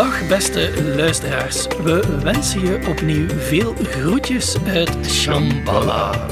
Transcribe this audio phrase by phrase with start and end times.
[0.00, 1.66] Dag beste luisteraars.
[1.66, 6.26] We wensen je opnieuw veel groetjes uit Shambhala.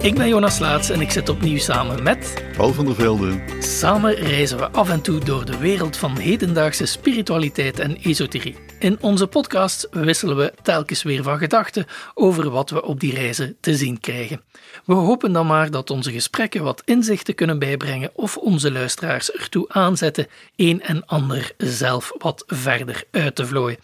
[0.00, 2.44] Ik ben Jonas Laats en ik zit opnieuw samen met...
[2.56, 3.40] Paul van der Velde.
[3.58, 8.67] Samen reizen we af en toe door de wereld van hedendaagse spiritualiteit en esoterie.
[8.78, 13.56] In onze podcast wisselen we telkens weer van gedachten over wat we op die reizen
[13.60, 14.42] te zien krijgen.
[14.84, 19.68] We hopen dan maar dat onze gesprekken wat inzichten kunnen bijbrengen of onze luisteraars ertoe
[19.68, 23.78] aanzetten een en ander zelf wat verder uit te vlooien.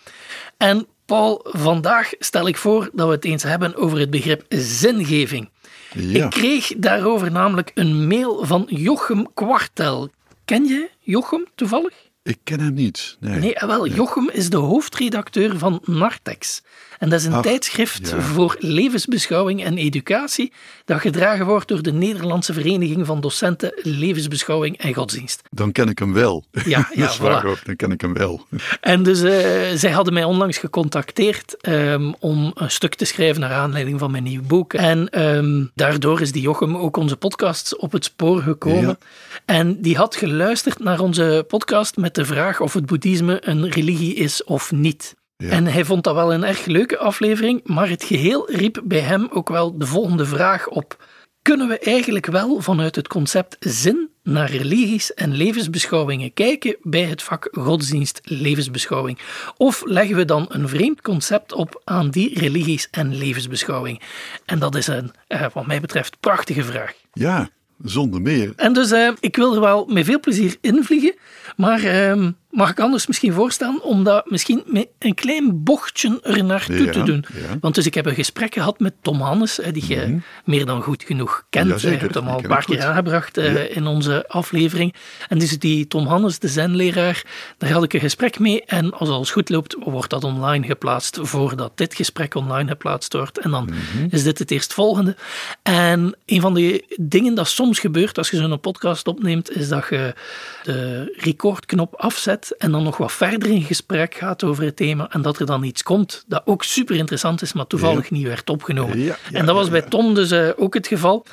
[0.56, 5.48] En Paul, vandaag stel ik voor dat we het eens hebben over het begrip zingeving.
[5.94, 6.24] Ja.
[6.24, 10.10] Ik kreeg daarover namelijk een mail van Jochem Kwartel.
[10.44, 11.94] Ken je Jochem toevallig?
[12.24, 13.16] Ik ken hem niet.
[13.20, 13.38] Nee.
[13.38, 16.62] Nee, eh, wel, Jochem is de hoofdredacteur van Nartex.
[16.98, 18.20] En dat is een Ach, tijdschrift ja.
[18.20, 20.52] voor levensbeschouwing en educatie
[20.84, 25.42] dat gedragen wordt door de Nederlandse Vereniging van Docenten Levensbeschouwing en Godsdienst.
[25.50, 26.44] Dan ken ik hem wel.
[26.50, 26.62] Ja,
[26.94, 27.46] ja, dat is waar voilà.
[27.46, 27.64] ook.
[27.64, 28.46] Dan ken ik hem wel.
[28.80, 33.52] En dus eh, zij hadden mij onlangs gecontacteerd ehm, om een stuk te schrijven naar
[33.52, 34.74] aanleiding van mijn nieuw boek.
[34.74, 38.82] En ehm, daardoor is die Jochem ook onze podcast op het spoor gekomen.
[38.82, 38.96] Ja.
[39.44, 44.14] En die had geluisterd naar onze podcast met de vraag of het boeddhisme een religie
[44.14, 45.14] is of niet.
[45.36, 45.50] Ja.
[45.50, 49.28] En hij vond dat wel een erg leuke aflevering, maar het geheel riep bij hem
[49.30, 51.04] ook wel de volgende vraag op.
[51.42, 57.22] Kunnen we eigenlijk wel vanuit het concept zin naar religies en levensbeschouwingen kijken bij het
[57.22, 59.18] vak godsdienst levensbeschouwing?
[59.56, 64.00] Of leggen we dan een vreemd concept op aan die religies en levensbeschouwing?
[64.44, 66.92] En dat is een, eh, wat mij betreft, prachtige vraag.
[67.12, 67.48] Ja,
[67.82, 68.52] zonder meer.
[68.56, 71.14] En dus eh, ik wil er wel met veel plezier invliegen,
[71.56, 76.44] maar ehm, mag ik anders misschien voorstellen om dat misschien met een klein bochtje er
[76.44, 77.24] naartoe Ja, te doen.
[77.34, 77.56] ja.
[77.60, 81.02] Want dus ik heb een gesprek gehad met Tom Hannes, die je meer dan goed
[81.02, 81.64] genoeg kent.
[81.64, 81.74] Mhm.
[81.74, 83.60] Jazeker, Je hebt hem al een paar keer aangebracht eh, Ja.
[83.74, 84.94] in onze aflevering.
[85.28, 87.24] En dus die Tom Hannes, de zenleraar,
[87.58, 88.64] daar had ik een gesprek mee.
[88.64, 93.38] En als alles goed loopt, wordt dat online geplaatst voordat dit gesprek online geplaatst wordt.
[93.38, 94.06] En dan Mhm.
[94.10, 95.16] is dit het eerstvolgende.
[95.62, 99.86] En een van de dingen dat soms gebeurt als je zo'n podcast opneemt, is dat
[99.90, 100.14] je
[100.62, 105.08] de recordknop afzet en dan nog wat verder in gesprek gaat over het thema.
[105.10, 108.50] En dat er dan iets komt dat ook super interessant is, maar toevallig niet werd
[108.50, 108.98] opgenomen.
[108.98, 109.82] Ja, ja, en dat was bij.
[109.82, 111.26] Tom dus eh, ook het geval.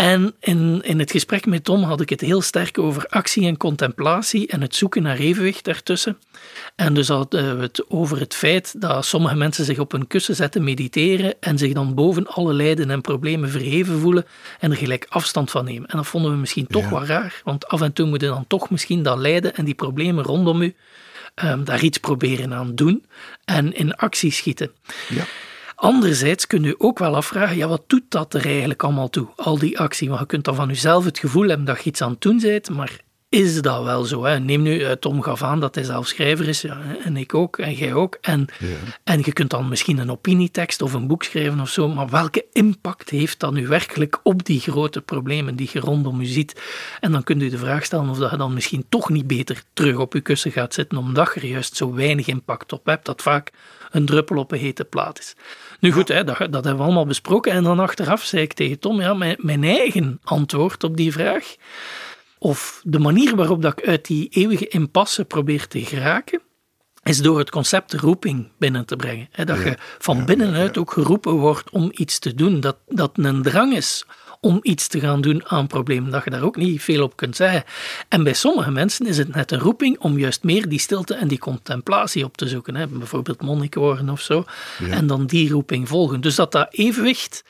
[0.00, 3.56] En in, in het gesprek met Tom had ik het heel sterk over actie en
[3.56, 6.18] contemplatie en het zoeken naar evenwicht daartussen.
[6.76, 10.34] En dus hadden we het over het feit dat sommige mensen zich op een kussen
[10.34, 14.26] zetten, mediteren en zich dan boven alle lijden en problemen verheven voelen
[14.58, 15.88] en er gelijk afstand van nemen.
[15.88, 16.90] En dat vonden we misschien toch Ja.
[16.90, 19.74] wel raar, want af en toe moet je dan toch misschien dat lijden en die
[19.74, 20.74] problemen rondom u
[21.34, 23.04] ehm, daar iets proberen aan doen
[23.44, 24.70] en in actie schieten.
[25.08, 25.24] Ja.
[25.80, 29.58] Anderzijds kun je ook wel afvragen, ja, wat doet dat er eigenlijk allemaal toe, al
[29.58, 30.08] die actie?
[30.08, 32.40] Want je kunt dan van jezelf het gevoel hebben dat je iets aan het doen
[32.40, 34.24] bent, maar is dat wel zo?
[34.24, 34.38] Hè?
[34.38, 37.58] Neem nu, eh, Tom gaf aan dat hij zelf schrijver is, ja, en ik ook,
[37.58, 38.18] en jij ook.
[38.20, 38.66] En, Ja.
[39.04, 42.44] en je kunt dan misschien een opinietekst of een boek schrijven of zo, maar welke
[42.52, 46.60] impact heeft dat nu werkelijk op die grote problemen die je rondom je ziet?
[47.00, 49.62] En dan kunt u de vraag stellen of dat je dan misschien toch niet beter
[49.72, 53.06] terug op je kussen gaat zitten, omdat je er juist zo weinig impact op hebt,
[53.06, 53.50] dat vaak
[53.90, 55.34] een druppel op een hete plaat is.
[55.80, 57.52] Nu goed, hè, dat, dat hebben we allemaal besproken.
[57.52, 61.54] En dan achteraf zei ik tegen Tom, ja, mijn, mijn eigen antwoord op die vraag,
[62.38, 66.40] of de manier waarop dat ik uit die eeuwige impasse probeer te geraken,
[67.02, 69.28] is door het concept roeping binnen te brengen.
[69.30, 72.60] Hè, dat Ja, je van binnenuit ook geroepen wordt om iets te doen.
[72.60, 74.04] Dat, dat een drang is
[74.40, 76.10] om iets te gaan doen aan problemen.
[76.10, 77.64] Dat je daar ook niet veel op kunt zeggen.
[78.08, 81.28] En bij sommige mensen is het net een roeping om juist meer die stilte en
[81.28, 82.76] die contemplatie op te zoeken.
[82.76, 82.86] Hè.
[82.86, 84.44] Bijvoorbeeld monnik worden of zo.
[84.78, 84.88] Ja.
[84.88, 86.20] En dan die roeping volgen.
[86.20, 87.44] Dus dat dat evenwicht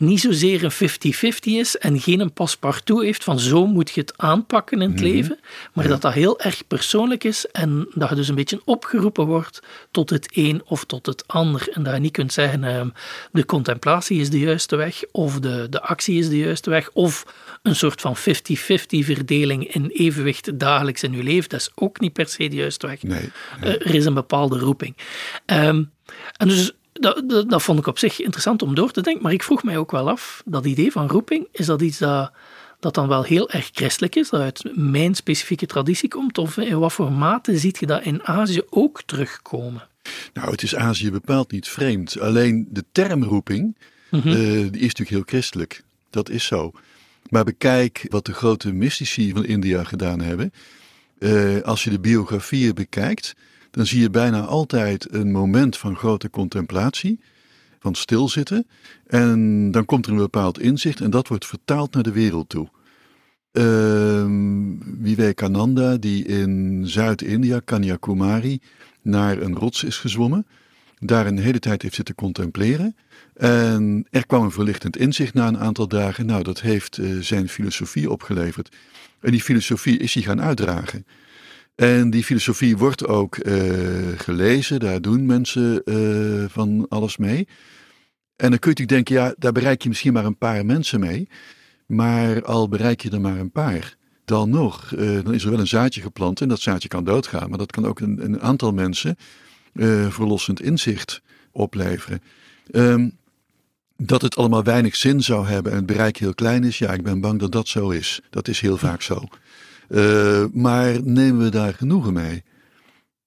[0.00, 4.12] niet zozeer een 50-50 is en geen een paspartout heeft van zo moet je het
[4.16, 5.38] aanpakken in het leven,
[5.72, 9.60] maar dat dat heel erg persoonlijk is en dat je dus een beetje opgeroepen wordt
[9.90, 11.68] tot het een of tot het ander.
[11.72, 12.88] En dat je niet kunt zeggen ehm,
[13.32, 17.26] de contemplatie is de juiste weg of de, de actie is de juiste weg of
[17.62, 18.20] een soort van 50-50
[18.88, 21.48] verdeling in evenwicht dagelijks in je leven.
[21.48, 23.02] Dat is ook niet per se de juiste weg.
[23.02, 23.30] Nee.
[23.60, 24.96] Eh, er is een bepaalde roeping.
[25.46, 25.84] Ehm,
[26.36, 29.32] en dus dat, dat, dat vond ik op zich interessant om door te denken, maar
[29.32, 32.32] ik vroeg mij ook wel af, dat idee van roeping, is dat iets dat,
[32.80, 36.78] dat dan wel heel erg christelijk is, dat uit mijn specifieke traditie komt, of in
[36.78, 39.88] wat voor mate ziet je dat in Azië ook terugkomen?
[40.32, 42.20] Nou, het is Azië bepaald niet vreemd.
[42.20, 43.76] Alleen de term roeping,
[44.10, 44.28] Mhm.
[44.28, 45.82] eh, die is natuurlijk heel christelijk.
[46.10, 46.72] Dat is zo.
[47.28, 50.52] Maar bekijk wat de grote mystici van India gedaan hebben.
[51.18, 53.34] Eh, als je de biografieën bekijkt,
[53.70, 57.20] dan zie je bijna altijd een moment van grote contemplatie,
[57.80, 58.66] van stilzitten.
[59.06, 62.68] En dan komt er een bepaald inzicht en dat wordt vertaald naar de wereld toe.
[63.52, 64.60] Ehm
[65.02, 68.60] Vivekananda, die in Zuid-India, Kanyakumari,
[69.02, 70.46] naar een rots is gezwommen.
[70.98, 72.96] Daar een hele tijd heeft zitten contempleren.
[73.34, 76.26] En er kwam een verlichtend inzicht na een aantal dagen.
[76.26, 78.76] Nou, dat heeft uh, zijn filosofie opgeleverd.
[79.20, 81.06] En die filosofie is hij gaan uitdragen.
[81.80, 83.54] En die filosofie wordt ook uh,
[84.16, 87.48] gelezen, daar doen mensen uh, van alles mee.
[88.36, 91.28] En dan kun je denken, ja, daar bereik je misschien maar een paar mensen mee.
[91.86, 95.60] Maar al bereik je er maar een paar, dan nog, uh, dan is er wel
[95.60, 97.48] een zaadje geplant en dat zaadje kan doodgaan.
[97.48, 99.16] Maar dat kan ook een, een aantal mensen
[100.08, 101.22] verlossend inzicht
[101.52, 102.22] opleveren.
[102.72, 103.16] Um,
[103.96, 107.02] dat het allemaal weinig zin zou hebben en het bereik heel klein is, ja, ik
[107.02, 108.20] ben bang dat dat zo is.
[108.30, 109.28] Dat is heel vaak zo.
[109.90, 112.42] Uh, maar nemen we daar genoegen mee?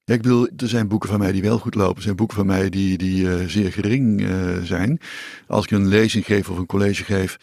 [0.05, 1.95] Ik bedoel, er zijn boeken van mij die wel goed lopen.
[1.95, 4.99] Er zijn boeken van mij die, die uh, zeer gering uh, zijn.
[5.47, 7.37] Als ik een lezing geef of een college geef,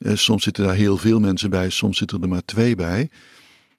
[0.00, 3.10] soms zitten daar heel veel mensen bij, soms zitten er maar twee bij.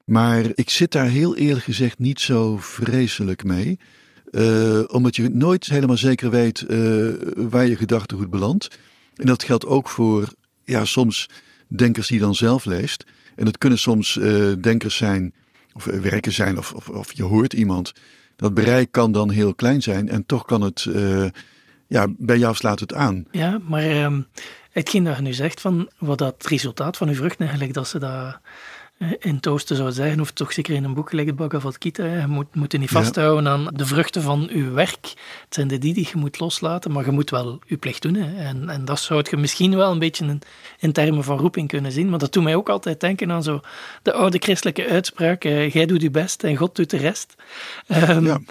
[0.06, 3.80] Maar ik zit daar heel eerlijk gezegd niet zo vreselijk mee.
[4.88, 6.66] omdat je nooit helemaal zeker weet
[7.36, 8.78] waar je gedachtegoed belandt.
[9.16, 10.28] En dat geldt ook voor,
[10.64, 11.30] ja, soms
[11.68, 13.06] denkers die dan zelf leest.
[13.38, 15.34] En dat kunnen soms uh, denkers zijn,
[15.74, 17.94] of uh, werken zijn, of, of, of, je hoort iemand.
[18.36, 21.26] Dat bereik kan dan heel klein zijn en toch kan het, uh,
[21.88, 23.26] ja, bij jou slaat het aan.
[23.32, 24.28] Ja, maar um,
[24.72, 28.00] hetgeen dat je nu zegt, van wat dat resultaat van uw vrucht eigenlijk, dat ze
[28.00, 28.40] dat
[29.20, 32.06] in toosten zou zeggen, of toch zeker in een boek gelijk het Bhagavad Gita.
[32.06, 35.06] Je moet, moet je niet vasthouden aan de vruchten van je werk.
[35.44, 38.14] Het zijn de die die je moet loslaten, maar je moet wel je plicht doen.
[38.14, 38.44] Hè.
[38.44, 40.42] En, en dat zou je misschien wel een beetje in,
[40.80, 42.10] in, termen van roeping kunnen zien.
[42.10, 43.62] Maar dat doet mij ook altijd denken aan zo
[44.02, 47.36] de oude christelijke uitspraak: Jij doet je best en God doet de rest.
[47.88, 48.40] Um, ja.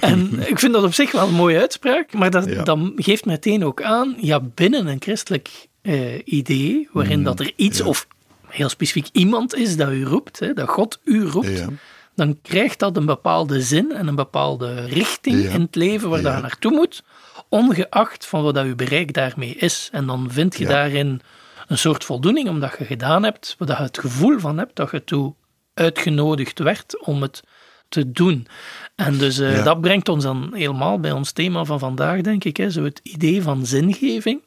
[0.00, 2.92] En ik vind dat op zich wel een mooie uitspraak, maar dat, ja.
[2.96, 7.80] geeft meteen ook aan, ja, binnen een christelijk uh, idee, waarin mm, dat er iets
[7.80, 8.06] of
[8.50, 11.68] heel specifiek iemand is dat u roept, hè, dat God u roept, ja.
[12.14, 15.50] dan krijgt dat een bepaalde zin en een bepaalde richting ja.
[15.50, 16.36] in het leven waar ja.
[16.36, 17.02] je naartoe moet,
[17.48, 19.88] ongeacht van wat dat uw bereik daarmee is.
[19.92, 21.20] En dan vind je daarin
[21.66, 25.04] een soort voldoening, omdat je gedaan hebt, waar je het gevoel van hebt dat je
[25.04, 25.34] toe
[25.74, 27.42] uitgenodigd werd om het
[27.88, 28.46] te doen.
[28.94, 32.56] En dus uh, dat brengt ons dan helemaal bij ons thema van vandaag, denk ik,
[32.56, 34.42] hè, zo het idee van zingeving.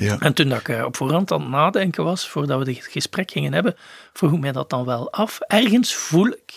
[0.00, 0.18] Ja.
[0.18, 3.52] En toen ik eh, op voorhand aan het nadenken was, voordat we dit gesprek gingen
[3.52, 3.76] hebben,
[4.12, 5.40] vroeg ik mij dat dan wel af.
[5.40, 6.52] Ergens voel ik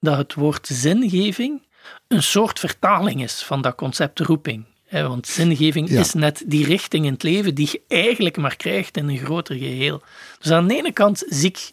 [0.00, 1.66] dat het woord zingeving
[2.08, 4.64] een soort vertaling is van dat concept roeping.
[4.90, 6.00] Want zingeving ja.
[6.00, 9.56] is net die richting in het leven die je eigenlijk maar krijgt in een groter
[9.56, 10.02] geheel.
[10.38, 11.70] Dus aan de ene kant zie ik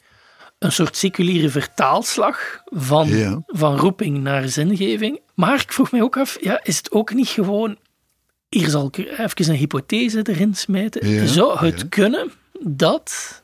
[0.59, 3.41] een soort seculiere vertaalslag van, ja.
[3.47, 5.19] van roeping naar zingeving.
[5.33, 7.77] Maar ik vroeg mij ook af, ja, is het ook niet gewoon
[8.49, 11.09] hier zal ik even een hypothese erin smijten.
[11.09, 11.85] Ja, Zou het ja.
[11.89, 13.43] kunnen dat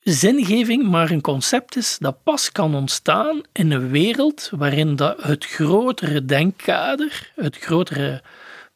[0.00, 5.44] zingeving maar een concept is dat pas kan ontstaan in een wereld waarin dat het
[5.44, 8.22] grotere denkkader, het grotere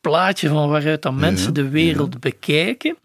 [0.00, 2.96] plaatje van waaruit dan mensen ja, de wereld bekijken,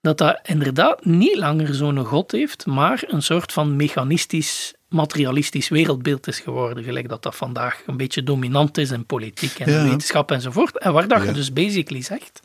[0.00, 6.26] dat dat inderdaad niet langer zo'n god heeft, maar een soort van mechanistisch materialistisch wereldbeeld
[6.26, 9.82] is geworden, gelijk dat dat vandaag een beetje dominant is in politiek en ja.
[9.82, 10.78] wetenschap enzovoort.
[10.78, 11.24] En waar dat ja.
[11.24, 12.40] je dus basically zegt,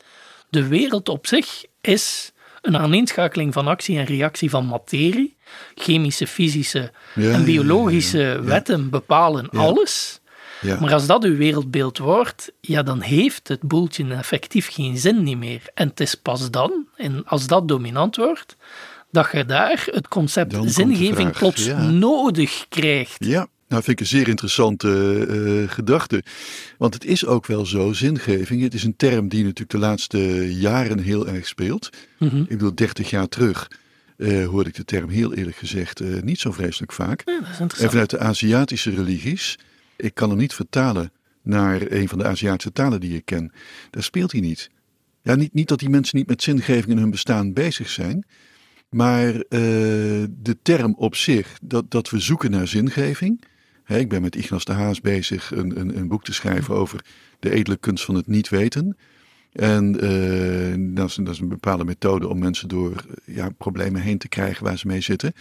[0.49, 2.31] de wereld op zich is
[2.61, 5.37] een aaneenschakeling van actie en reactie van materie.
[5.75, 10.19] Chemische, fysische ja, en biologische wetten bepalen alles.
[10.61, 15.37] Maar als dat uw wereldbeeld wordt, ja, dan heeft het boeltje effectief geen zin niet
[15.37, 15.61] meer.
[15.73, 18.55] En het is pas dan, en als dat dominant wordt,
[19.11, 21.89] dat je daar het concept Dan zingeving plots ja.
[21.89, 23.25] nodig krijgt.
[23.25, 24.87] Ja, nou vind ik een zeer interessante
[25.29, 26.23] uh, gedachte.
[26.77, 28.61] Want het is ook wel zo, zingeving.
[28.61, 31.89] Het is een term die natuurlijk de laatste jaren heel erg speelt.
[32.17, 32.41] Mm -hmm.
[32.41, 33.67] Ik bedoel, 30 jaar terug
[34.17, 37.21] uh, hoorde ik de term heel eerlijk gezegd uh, niet zo vreselijk vaak.
[37.25, 39.57] Ja, en vanuit de Aziatische religies,
[39.95, 41.11] ik kan hem niet vertalen
[41.41, 43.51] naar een van de Aziatische talen die ik ken.
[43.89, 44.69] Daar speelt hij niet.
[45.21, 48.25] Ja, niet, niet dat die mensen niet met zingeving in hun bestaan bezig zijn.
[48.89, 49.41] Maar uh,
[50.29, 53.43] de term op zich, dat, dat we zoeken naar zingeving.
[53.87, 57.05] Ik ben met Ignas de Haas bezig een, een, een, boek te schrijven over
[57.39, 58.97] de edele kunst van het niet weten.
[59.51, 64.17] En uh, dat, is, dat, is, een bepaalde methode om mensen door ja, problemen heen
[64.17, 65.33] te krijgen waar ze mee zitten.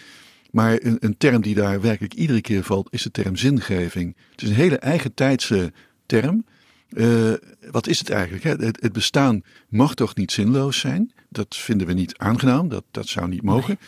[0.51, 4.17] Maar een, een, term die daar werkelijk iedere keer valt, is de term zingeving.
[4.31, 5.73] Het is een hele eigen tijdse
[6.07, 6.45] term.
[6.89, 7.33] Uh,
[7.71, 8.45] wat is het eigenlijk?
[8.45, 8.51] Hè?
[8.51, 11.13] Het, het, bestaan mag toch niet zinloos zijn?
[11.29, 13.79] Dat vinden we niet aangenaam, dat, dat zou niet mogen.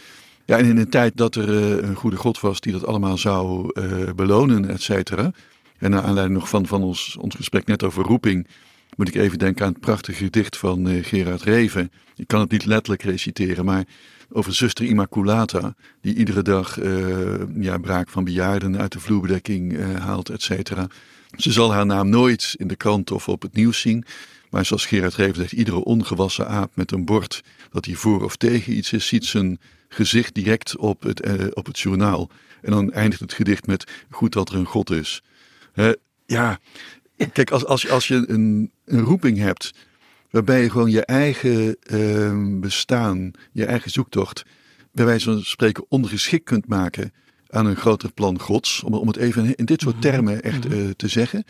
[0.44, 3.18] Ja, en in een tijd dat er uh, een goede God was die dat allemaal
[3.18, 5.32] zou uh, belonen, et cetera.
[5.78, 8.46] En naar aanleiding nog van, van ons, ons gesprek net over roeping,
[8.96, 11.90] moet ik even denken aan het prachtige gedicht van Gerard Reven.
[12.16, 13.84] Ik kan het niet letterlijk reciteren, maar
[14.32, 16.78] over zuster Immaculata, die iedere dag
[17.54, 20.86] ja, braak van bejaarden uit de vloerbedekking haalt, et cetera.
[21.36, 24.04] Ze zal haar naam nooit in de krant of op het nieuws zien.
[24.50, 28.36] Maar zoals Gerard Reven zegt, iedere ongewassen aap met een bord dat hij voor of
[28.36, 32.30] tegen iets is, ziet zijn gezicht direct op het, eh, op het journaal.
[32.62, 35.22] En dan eindigt het gedicht met goed dat er een God is.
[36.26, 36.58] ja,
[37.32, 39.72] kijk, als, als, als je een, een roeping hebt
[40.30, 44.42] waarbij je gewoon je eigen ehm, bestaan, je eigen zoektocht,
[44.92, 47.12] bij wijze van spreken ondergeschikt kunt maken
[47.50, 50.02] aan een groter plan Gods, om, om het even in dit soort mhm.
[50.02, 50.78] termen echt mhm.
[50.78, 51.44] eh, te zeggen,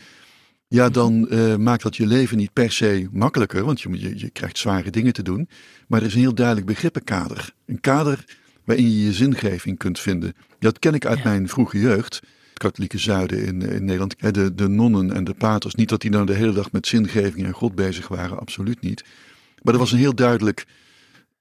[0.72, 4.30] ja, dan uh, maakt dat je leven niet per se makkelijker, want je, je, je
[4.30, 5.48] krijgt zware dingen te doen.
[5.86, 7.50] Maar er is een heel duidelijk begrippenkader.
[7.66, 8.24] Een kader
[8.64, 10.34] waarin je je zingeving kunt vinden.
[10.58, 12.14] Dat ken ik uit mijn vroege jeugd.
[12.14, 14.34] Het katholieke zuiden in, in Nederland.
[14.34, 15.74] De, de nonnen en de paters.
[15.74, 19.04] Niet dat die nou de hele dag met zingeving en God bezig waren, absoluut niet.
[19.62, 20.66] Maar er was een heel duidelijk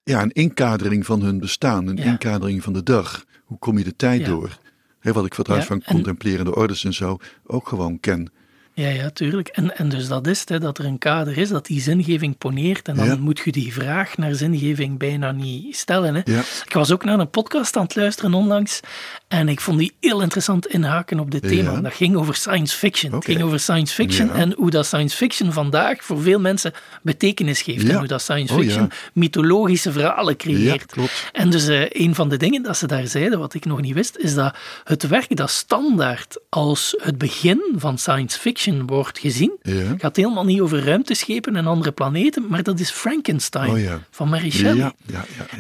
[0.04, 1.88] ja, een inkadering van hun bestaan.
[1.88, 3.26] Een inkadering van de dag.
[3.50, 4.58] Hoe kom je de tijd door?
[5.00, 8.32] He, wat ik vanuit van contemplerende orders en zo ook gewoon ken.
[8.74, 9.48] Ja, ja, tuurlijk.
[9.48, 12.88] En, en dus dat is hè, dat er een kader is dat die zingeving poneert.
[12.88, 16.16] En dan moet je die vraag naar zingeving bijna niet stellen.
[16.16, 16.22] Hè.
[16.26, 16.40] Ja.
[16.40, 18.80] Ik was ook naar een podcast aan het luisteren onlangs.
[19.30, 21.82] En ik vond die heel interessant inhaken op dit thema.
[21.82, 23.12] Dat ging over science fiction.
[23.12, 27.62] Het ging over science fiction en hoe dat science fiction vandaag voor veel mensen betekenis
[27.62, 27.90] geeft.
[27.90, 30.94] En hoe dat science oh, fiction mythologische verhalen creëert.
[31.32, 33.94] En dus uh, een van de dingen dat ze daar zeiden, wat ik nog niet
[33.94, 39.58] wist, is dat het werk dat standaard als het begin van science fiction wordt gezien,
[39.98, 44.52] gaat helemaal niet over ruimteschepen en andere planeten, maar dat is Frankenstein oh, van Mary
[44.52, 44.92] Shelley.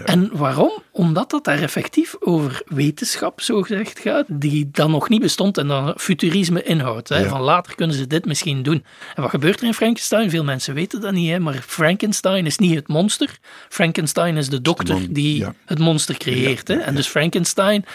[0.05, 0.71] En waarom?
[0.91, 5.93] Omdat dat daar effectief over wetenschap, zo gaat, die dan nog niet bestond en dan
[5.97, 7.09] futurisme inhoudt.
[7.09, 7.27] Hè.
[7.27, 8.83] Van later kunnen ze dit misschien doen.
[9.15, 10.29] En wat gebeurt er in Frankenstein?
[10.29, 13.37] Veel mensen weten dat niet, hè, maar Frankenstein is niet het monster.
[13.69, 16.67] Frankenstein is de dokter die het monster creëert.
[16.67, 16.75] Hè.
[16.75, 17.85] En dus Frankenstein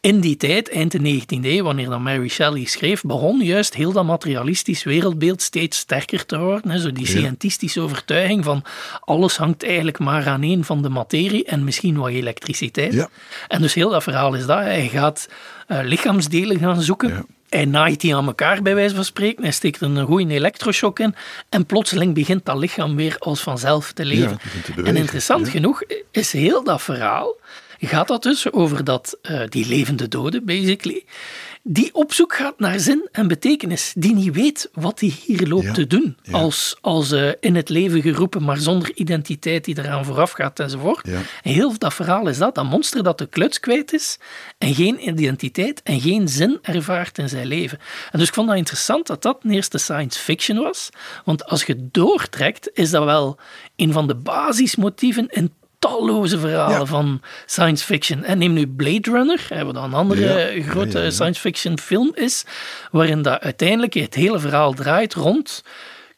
[0.00, 3.92] in die tijd, eind de 19e eeuw, wanneer dan Mary Shelley schreef, begon juist heel
[3.92, 6.70] dat materialistisch wereldbeeld steeds sterker te worden.
[6.70, 8.64] Hè, zo die scientistische overtuiging van
[9.00, 12.92] alles hangt eigenlijk maar aan één van de materie en misschien wat elektriciteit.
[12.92, 13.08] Ja.
[13.48, 14.58] En dus heel dat verhaal is dat.
[14.58, 15.28] Hij gaat
[15.68, 17.08] uh, lichaamsdelen gaan zoeken.
[17.08, 17.24] Ja.
[17.48, 19.42] Hij naait die aan elkaar, bij wijze van spreken.
[19.42, 21.14] Hij steekt er een goede elektroshock in.
[21.48, 24.38] En plotseling begint dat lichaam weer als vanzelf te leven.
[24.76, 27.36] Ja, en interessant genoeg is heel dat verhaal
[27.88, 31.04] gaat dat dus over dat, uh, die levende dode, basically,
[31.62, 35.74] die op zoek gaat naar zin en betekenis, die niet weet wat hij hier loopt
[35.74, 40.30] te doen, als, als uh, in het leven geroepen, maar zonder identiteit die eraan vooraf
[40.30, 41.06] gaat enzovoort.
[41.06, 41.20] Ja.
[41.42, 44.18] En heel dat verhaal is dat, dat monster dat de kluts kwijt is
[44.58, 47.78] en geen identiteit en geen zin ervaart in zijn leven.
[48.10, 50.88] En dus ik vond dat interessant dat dat een eerste science fiction was,
[51.24, 53.38] want als je doortrekt, is dat wel
[53.76, 58.24] een van de basismotieven in talloze verhalen van science fiction.
[58.24, 62.44] En neem nu Blade Runner, wat een andere grote science fiction film is,
[62.90, 65.62] waarin dat uiteindelijk het hele verhaal draait rond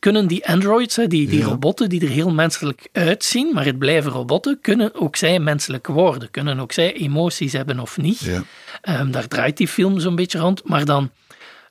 [0.03, 4.59] kunnen die androids, die, die robotten die er heel menselijk uitzien, maar het blijven robotten,
[4.61, 6.31] kunnen ook zij menselijk worden.
[6.31, 8.21] Kunnen ook zij emoties hebben of niet.
[8.21, 8.43] Ja.
[8.81, 10.65] Ehm, daar draait die film zo'n beetje rond.
[10.65, 11.11] Maar dan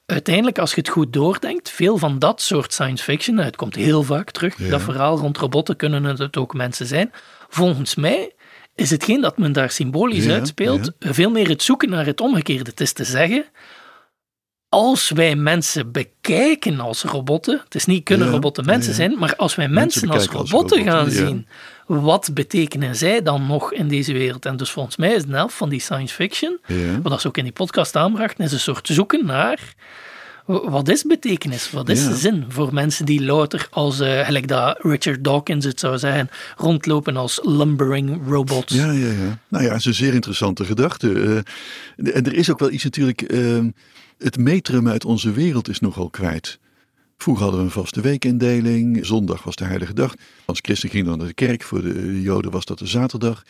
[0.06, 4.04] uiteindelijk, als je het goed doordenkt, veel van dat soort science fiction, het komt heel
[4.04, 7.12] vaak terug, dat verhaal rond robotten kunnen het ook mensen zijn,
[7.52, 8.34] volgens mij
[8.76, 12.70] is hetgeen dat men daar symbolisch uitspeelt, veel meer het zoeken naar het omgekeerde.
[12.70, 13.46] Het is te zeggen,
[14.70, 19.56] als wij mensen bekijken als robotten, het is niet kunnen robotten mensen zijn, maar als
[19.56, 21.48] wij mensen, als robotten gaan zien,
[21.86, 24.46] wat betekenen zij dan nog in deze wereld?
[24.46, 26.60] En dus volgens mij is de helft van die science fiction,
[27.04, 29.74] wat ze ook in die podcast aanbrachten, is een soort zoeken naar
[30.46, 31.72] wat is betekenis?
[31.72, 35.98] Wat is zin voor mensen die louter als, uh, gelijk dat Richard Dawkins het zou
[35.98, 38.74] zeggen, rondlopen als lumbering robots?
[38.74, 39.40] Ja, ja, ja.
[39.48, 41.10] Nou ja, dat is een zeer interessante gedachte.
[41.10, 41.36] Uh,
[42.16, 43.66] en er is ook wel iets natuurlijk, uh,
[44.18, 46.60] het metrum uit onze wereld is nogal kwijt.
[47.18, 50.16] Vroeger hadden we een vaste weekindeling, zondag was de heilige dag.
[50.46, 53.44] Als christen ging dan naar de kerk, voor de joden was dat de zaterdag.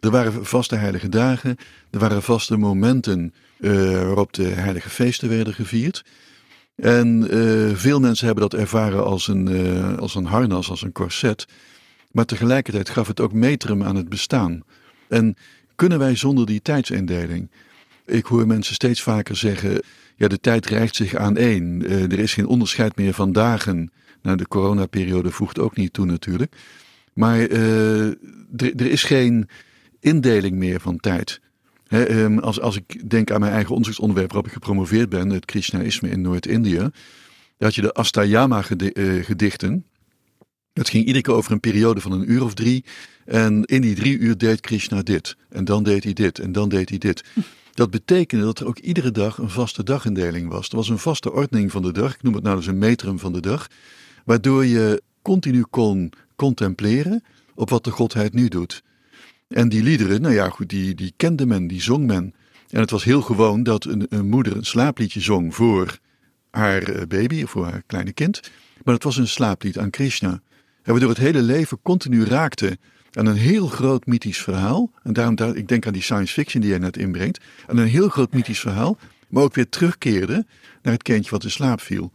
[0.00, 1.56] Er waren vaste heilige dagen,
[1.90, 6.04] er waren vaste momenten waarop de heilige feesten werden gevierd.
[6.74, 10.92] En uh, veel mensen hebben dat ervaren als een, uh, als een harnas, als een
[10.92, 11.46] corset.
[12.10, 14.62] Maar tegelijkertijd gaf het ook metrum aan het bestaan.
[15.08, 15.36] En
[15.74, 17.50] kunnen wij zonder die tijdsindeling?
[18.06, 19.82] Ik hoor mensen steeds vaker zeggen:
[20.16, 21.82] ja, de tijd rijgt zich aan één.
[21.82, 23.92] Uh, er is geen onderscheid meer van dagen.
[24.22, 26.54] Nou, de coronaperiode voegt ook niet toe, natuurlijk.
[27.12, 29.48] Maar er is geen
[30.00, 31.40] indeling meer van tijd.
[31.92, 36.08] Ehm, als, als ik denk aan mijn eigen onderzoeksonderwerp waarop ik gepromoveerd ben, het Krishnaïsme
[36.08, 36.90] in Noord-Indië,
[37.58, 39.86] had je de Astayama eh, gedichten.
[40.72, 42.84] Het ging iedere keer over een periode van een uur of drie.
[43.24, 45.36] En in die drie uur deed Krishna dit.
[45.48, 46.38] En dan deed hij dit.
[46.38, 47.24] En dan deed hij dit.
[47.72, 50.68] Dat betekende dat er ook iedere dag een vaste dagindeling was.
[50.68, 52.14] Er was een vaste ordening van de dag.
[52.14, 53.66] Ik noem het nou dus een metrum van de dag.
[54.24, 58.82] Waardoor je continu kon contempleren op wat de godheid nu doet.
[59.52, 62.34] En die liederen, nou ja, goed, die, die kende men, die zong men.
[62.70, 65.98] En het was heel gewoon dat een, een moeder een slaapliedje zong voor
[66.50, 68.40] haar eh, baby, voor haar kleine kind.
[68.84, 70.30] Maar het was een slaaplied aan Krishna.
[70.82, 72.78] En waardoor het hele leven continu raakte
[73.12, 74.90] aan een heel groot mythisch verhaal.
[75.02, 77.40] En daarom, daar, ik denk aan die science fiction die jij net inbrengt.
[77.66, 78.98] Aan een heel groot mythisch verhaal.
[79.28, 80.46] Maar ook weer terugkeerde
[80.82, 82.12] naar het kindje wat in slaap viel.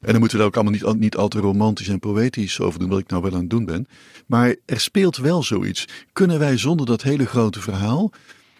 [0.00, 2.78] En dan moeten we daar ook allemaal niet, niet al te romantisch en poëtisch over
[2.78, 3.86] doen, wat ik nou wel aan het doen ben.
[4.26, 5.84] Maar er speelt wel zoiets.
[6.12, 8.12] Kunnen wij zonder dat hele grote verhaal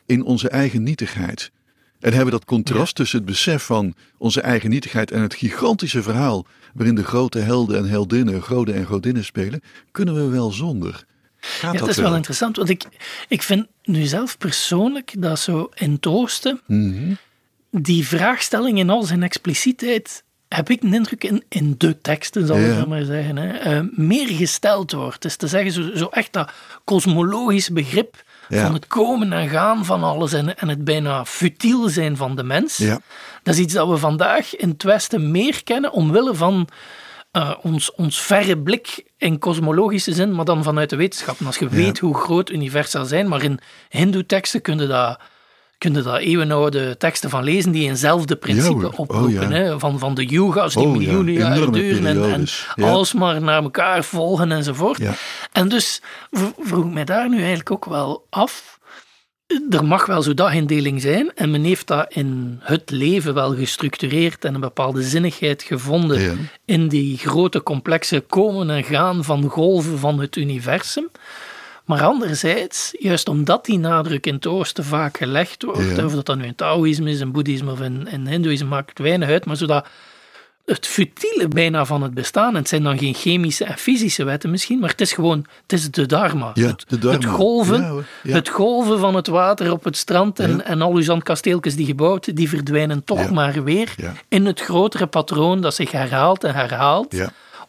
[0.06, 1.50] in onze eigen nietigheid.
[2.00, 6.46] En hebben dat contrast tussen het besef van onze eigen nietigheid en het gigantische verhaal
[6.74, 11.06] waarin de grote helden en heldinnen, goden en godinnen spelen, kunnen we wel zonder.
[11.40, 12.84] Gaat ja, dat is wel interessant, want ik,
[13.28, 17.14] ik vind nu zelf persoonlijk dat zo in Toosten, mhm.
[17.70, 22.58] die vraagstelling in al zijn expliciteit heb ik de indruk in, in de teksten, zal
[22.58, 25.22] ik maar zeggen, hè, eh, meer gesteld wordt.
[25.22, 26.50] Dus te zeggen, zo, zo echt dat
[26.84, 32.16] kosmologisch begrip van het komen en gaan van alles en, en het bijna futiel zijn
[32.16, 32.76] van de mens.
[32.76, 33.00] Ja.
[33.42, 36.68] Dat is iets dat we vandaag in het Westen meer kennen omwille van
[37.32, 41.40] uh, ons, ons verre blik in kosmologische zin, maar dan vanuit de wetenschap.
[41.40, 45.18] En als je weet hoe groot universa zijn, maar in hindoe-teksten kun je dat
[45.78, 49.52] kun je daar eeuwenoude teksten van lezen die eenzelfde principe oh, oproepen.
[49.52, 49.78] hè?
[49.78, 54.04] Van, van de yuga's die oh, miljoenen jaren duren en, en alles maar naar elkaar
[54.04, 55.00] volgen enzovoort.
[55.52, 56.02] En dus
[56.60, 58.78] vroeg ik mij daar nu eigenlijk ook wel af.
[59.70, 64.44] Er mag wel zo dagindeling zijn en men heeft dat in het leven wel gestructureerd
[64.44, 70.20] en een bepaalde zinnigheid gevonden in die grote complexe komen en gaan van golven van
[70.20, 71.08] het universum.
[71.88, 76.38] Maar anderzijds, juist omdat die nadruk in het oosten vaak gelegd wordt, of dat dan
[76.38, 79.56] nu in Taoïsme is, in Boeddhisme of in, in Hindoeïsme, maakt het weinig uit, maar
[79.56, 79.86] zodat
[80.64, 84.50] het futiele bijna van het bestaan, en het zijn dan geen chemische en fysische wetten
[84.50, 86.50] misschien, maar het is gewoon, het is de dharma.
[86.54, 87.18] Ja, het, de dharma.
[87.18, 91.76] het, golven, het golven van het water op het strand en, en al uw zandkasteeltjes
[91.76, 93.94] die gebouwd, die verdwijnen toch maar weer
[94.28, 97.14] in het grotere patroon dat zich herhaalt en herhaalt.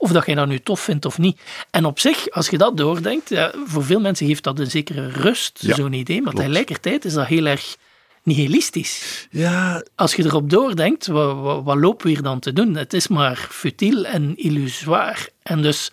[0.02, 1.42] Of dat je dat nu tof vindt of niet.
[1.72, 5.10] En op zich, als je dat doordenkt, ja, voor veel mensen geeft dat een zekere
[5.10, 6.22] rust, zo'n idee.
[6.22, 7.78] Maar tegelijkertijd is dat heel erg
[8.24, 9.28] nihilistisch.
[9.32, 9.84] Ja.
[9.96, 12.76] Als je erop doordenkt, wat, wat, wat lopen we hier dan te doen?
[12.76, 15.30] Het is maar futiel en illusoir.
[15.44, 15.92] En dus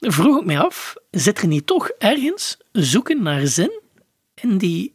[0.00, 3.80] vroeg ik me af, zit er niet toch ergens zoeken naar zin
[4.34, 4.94] in die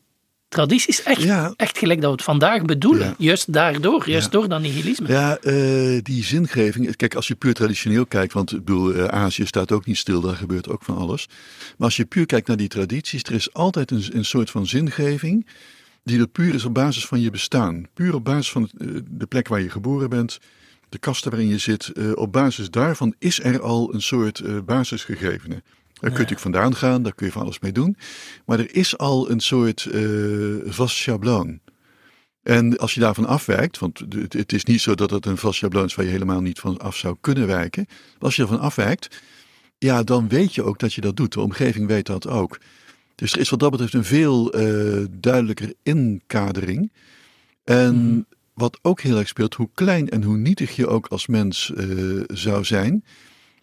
[0.58, 3.16] tradities echt, echt gelijk dat we het vandaag bedoelen.
[3.18, 5.08] Juist daardoor, juist door dat nihilisme.
[5.08, 6.96] Ja, uh, die zingeving.
[6.96, 10.22] Kijk, als je puur traditioneel kijkt, want ik bedoel, uh, Azië staat ook niet stil,
[10.22, 11.28] daar gebeurt ook van alles.
[11.78, 14.68] Maar als je puur kijkt naar die tradities, er is altijd een, een soort van
[14.68, 15.46] zingeving
[16.04, 17.86] die er puur is op basis van je bestaan.
[17.94, 20.40] Puur op basis van eh, de plek waar je geboren bent,
[20.90, 21.92] de kasten waarin je zit.
[22.16, 25.62] op basis daarvan is er al een soort basisgegevene.
[26.00, 27.98] Daar kun je vandaan gaan, daar kun je van alles mee doen.
[28.46, 31.60] Maar er is al een soort uh, vast schabloon.
[32.44, 35.86] En als je daarvan afwijkt, want het is niet zo dat het een vast schabloon
[35.86, 37.86] is waar je helemaal niet van af zou kunnen wijken.
[37.88, 39.22] Maar als je ervan afwijkt,
[39.78, 41.34] ja, dan weet je ook dat je dat doet.
[41.34, 42.60] De omgeving weet dat ook.
[43.16, 46.92] Dus er is wat dat betreft een veel uh, duidelijker inkadering.
[47.64, 48.22] En mhm.
[48.54, 52.24] wat ook heel erg speelt, hoe klein en hoe nietig je ook als mens uh,
[52.28, 53.04] zou zijn,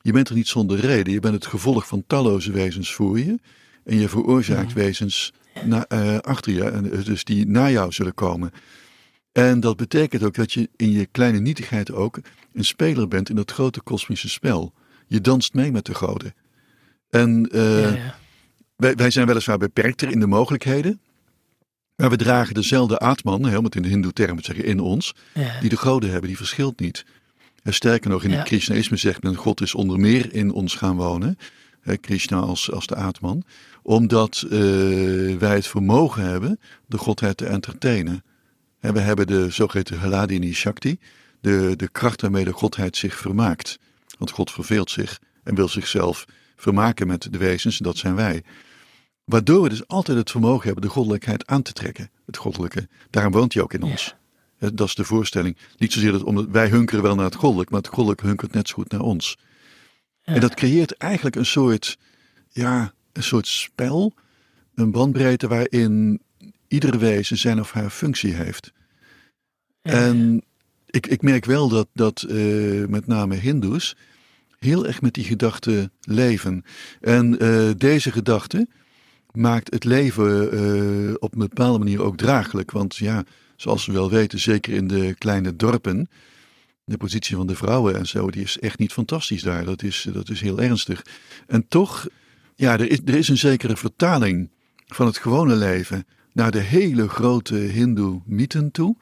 [0.05, 1.13] je bent er niet zonder reden.
[1.13, 3.39] Je bent het gevolg van talloze wezens voor je.
[3.85, 5.33] En je veroorzaakt wezens
[5.65, 8.51] na, uh, achter je, en eh, dus die na jou zullen komen.
[9.33, 12.21] En dat betekent ook dat je in je kleine nietigheid ook
[12.53, 14.73] een speler bent in dat grote kosmische spel.
[15.07, 16.35] Je danst mee met de goden.
[17.11, 17.93] En uh,
[18.77, 21.01] Wij, wij zijn weliswaar beperkter in de mogelijkheden.
[21.97, 25.15] Maar we dragen dezelfde Atman, helemaal in de Hindoe-termen zeggen, in ons.
[25.61, 27.05] Die de goden hebben, die verschilt niet.
[27.73, 31.39] Sterker nog, in het Krishnaïsme zegt men: God is onder meer in ons gaan wonen.
[32.01, 33.45] Krishna als, als de aatman.
[33.83, 34.51] Omdat uh,
[35.37, 38.25] wij het vermogen hebben de godheid te entertainen.
[38.81, 40.99] En we hebben de zogeheten Haladini Shakti,
[41.41, 43.79] de, de kracht waarmee de godheid zich vermaakt.
[44.19, 46.25] Want God verveelt zich en wil zichzelf
[46.57, 48.43] vermaken met de wezens, dat zijn wij.
[49.25, 52.11] Waardoor we dus altijd het vermogen hebben de goddelijkheid aan te trekken.
[52.27, 52.89] Het goddelijke.
[53.11, 54.15] Daarom woont hij ook in ons.
[54.73, 55.57] Dat is de voorstelling.
[55.77, 58.69] Niet zozeer dat omdat wij hunkeren wel naar het goddelijk, maar het goddelijk hunkert net
[58.69, 59.39] zo goed naar ons.
[60.23, 61.99] En dat creëert eigenlijk een soort,
[62.49, 64.15] ja, een soort spel,
[64.75, 66.21] een bandbreedte waarin
[66.69, 68.73] iedere wezen zijn of haar functie heeft.
[69.83, 70.45] En
[70.87, 73.97] ik, ik merk wel dat, dat uh, met name Hindoes
[74.59, 76.65] heel erg met die gedachte leven.
[77.01, 78.69] En uh, deze gedachte
[79.33, 82.71] maakt het leven uh, op een bepaalde manier ook draaglijk.
[82.71, 83.25] Want ja,
[83.65, 86.09] zoals we wel weten, zeker in de kleine dorpen,
[86.85, 89.65] de positie van de vrouwen en zo, die is echt niet fantastisch daar.
[89.65, 91.07] Dat is, dat is heel ernstig.
[91.47, 92.09] En toch,
[92.55, 94.51] ja, er is, er is een zekere vertaling
[94.87, 98.97] van het gewone leven naar de hele grote Hindoe-mythen toe.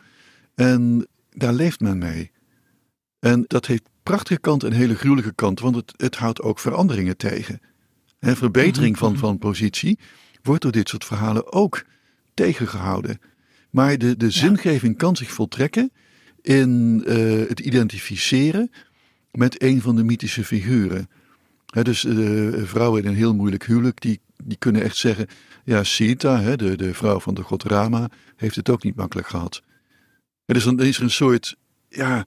[0.55, 2.31] En daar leeft men mee.
[3.19, 7.17] En dat heeft prachtige kant en hele gruwelijke kant, want het, het houdt ook veranderingen
[7.17, 7.61] tegen.
[8.19, 9.21] En verbetering van, mhm.
[9.21, 9.99] van positie
[10.43, 11.85] wordt door dit soort verhalen ook
[12.35, 13.19] tegengehouden.
[13.73, 15.93] Maar de, de zingeving kan zich voltrekken
[16.43, 18.71] in uh, het identificeren
[19.31, 21.09] met een van de mythische figuren.
[21.83, 25.27] dus uh, vrouwen in een heel moeilijk huwelijk, die, die kunnen echt zeggen:
[25.65, 29.63] Ja, Sita, de, de vrouw van de god Rama, heeft het ook niet makkelijk gehad.
[30.47, 31.57] dus dan is er een soort
[31.89, 32.27] ja,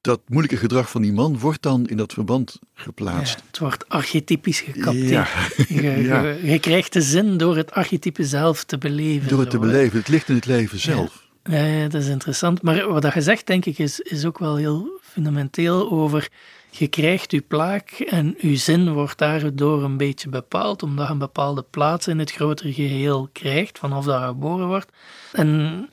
[0.00, 3.42] dat moeilijke gedrag van die man wordt dan in dat verband geplaatst.
[3.46, 5.08] het wordt archetypisch gecapteerd.
[5.08, 5.26] Ja.
[5.68, 9.28] Je, je, krijgt de zin door het archetype zelf te beleven.
[9.28, 11.26] Door het te beleven, het ligt in het leven zelf.
[11.44, 12.62] Ja, dat is interessant.
[12.62, 16.28] Maar wat je zegt, denk ik, is, is ook wel heel fundamenteel over
[16.70, 21.18] je krijgt je plaak en je zin wordt daardoor een beetje bepaald, omdat je een
[21.18, 24.92] bepaalde plaats in het grotere geheel krijgt, vanaf dat je geboren wordt.
[25.32, 25.88] En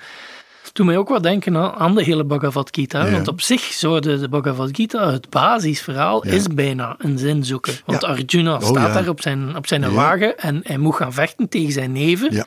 [0.73, 3.11] doet mij ook wat denken aan de hele Bhagavad Gita.
[3.11, 7.73] Want op zich zou de, de Bhagavad Gita, het basisverhaal, is bijna een zin zoeken.
[7.85, 11.49] Want Arjuna oh, staat daar op zijn, op zijn wagen en hij moet gaan vechten
[11.49, 12.45] tegen zijn neven.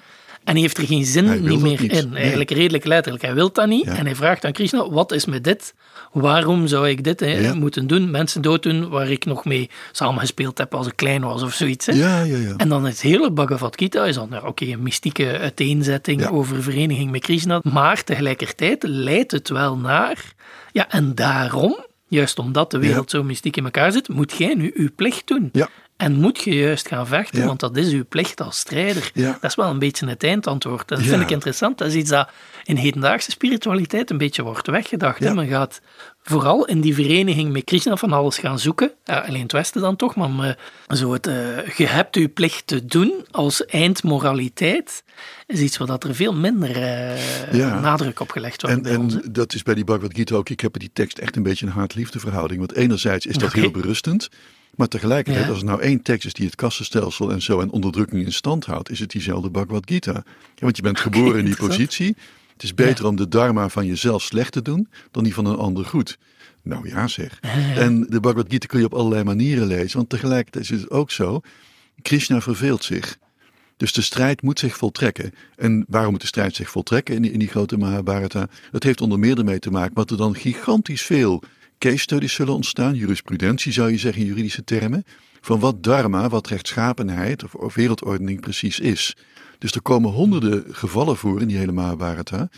[0.49, 2.17] En hij heeft er geen zin niet meer in.
[2.17, 3.25] Eigenlijk redelijk letterlijk.
[3.25, 3.87] Hij wil dat niet.
[3.87, 5.75] En hij vraagt aan Krishna, wat is met dit?
[6.13, 8.11] Waarom zou ik dit hè, moeten doen?
[8.11, 11.87] Mensen dooddoen waar ik nog mee samengespeeld heb als ik klein was of zoiets.
[11.87, 11.93] Hè?
[11.93, 12.55] Ja, ja, ja.
[12.57, 17.21] En dan het hele Bhagavad Gita is dan oké, een mystieke uiteenzetting over vereniging met
[17.21, 17.61] Krishna.
[17.63, 20.33] Maar tegelijkertijd leidt het wel naar...
[20.73, 24.71] Ja, en daarom juist omdat de wereld zo mystiek in elkaar zit, moet jij nu
[24.75, 25.49] uw plicht doen.
[25.53, 25.69] Ja.
[25.99, 29.11] En moet je juist gaan vechten, want dat is uw plicht als strijder.
[29.15, 30.89] Dat is wel een beetje het eindantwoord.
[30.89, 31.79] Dat vind ik interessant.
[31.79, 32.31] Dat is iets dat
[32.65, 35.21] in hedendaagse spiritualiteit een beetje wordt weggedacht.
[35.21, 35.81] Men gaat
[36.23, 38.93] vooral in die vereniging met Krishna van alles gaan zoeken.
[39.05, 40.59] alleen het Westen dan toch, maar
[40.89, 45.03] zo het, uh, je hebt uw plicht te doen als eindmoraliteit
[45.47, 48.87] is iets waar er veel minder uh, nadruk op gelegd wordt.
[48.87, 50.49] En, en dat is bij die Bhagavad Gita ook.
[50.49, 52.59] Ik heb die tekst echt een beetje een haat-liefde verhouding.
[52.59, 54.29] Want enerzijds is dat heel berustend.
[54.77, 58.25] Maar tegelijkertijd, als er nou één tekst is die het kassenstelsel en zo en onderdrukking
[58.25, 60.13] in stand houdt, is het diezelfde Bhagavad Gita.
[60.13, 60.23] Ja,
[60.55, 62.17] want je bent geboren in die positie.
[62.53, 65.57] Het is beter om de dharma van jezelf slecht te doen dan die van een
[65.57, 66.19] ander goed.
[66.63, 67.39] Nou ja, zeg.
[67.77, 71.11] En de Bhagavad Gita kun je op allerlei manieren lezen, want tegelijkertijd is het ook
[71.11, 71.41] zo.
[72.03, 73.19] Krishna verveelt zich.
[73.77, 75.33] Dus de strijd moet zich voltrekken.
[75.57, 78.49] En waarom moet de strijd zich voltrekken in die, in die grote Mahabharata?
[78.71, 81.43] Dat heeft onder meer ermee te maken dat er dan gigantisch veel
[81.79, 85.05] case studies zullen ontstaan, jurisprudentie zou je zeggen in juridische termen,
[85.41, 89.17] van wat dharma, wat rechtschapenheid of, wereldordening precies is.
[89.59, 92.49] Dus er komen honderden gevallen voor in die hele Mahabharata.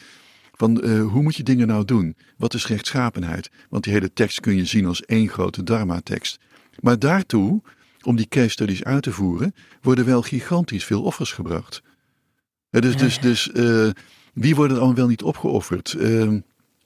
[0.52, 2.16] Van uh, hoe moet je dingen nou doen?
[2.36, 3.50] Wat is rechtschapenheid?
[3.68, 6.38] Want die hele tekst kun je zien als één grote dharma-tekst.
[6.80, 7.62] Maar daartoe,
[8.02, 11.82] om die case studies uit te voeren, worden wel gigantisch veel offers gebracht.
[12.70, 13.90] dus dus, dus uh,
[14.32, 15.92] wie worden er allemaal wel niet opgeofferd?
[15.98, 16.32] Uh,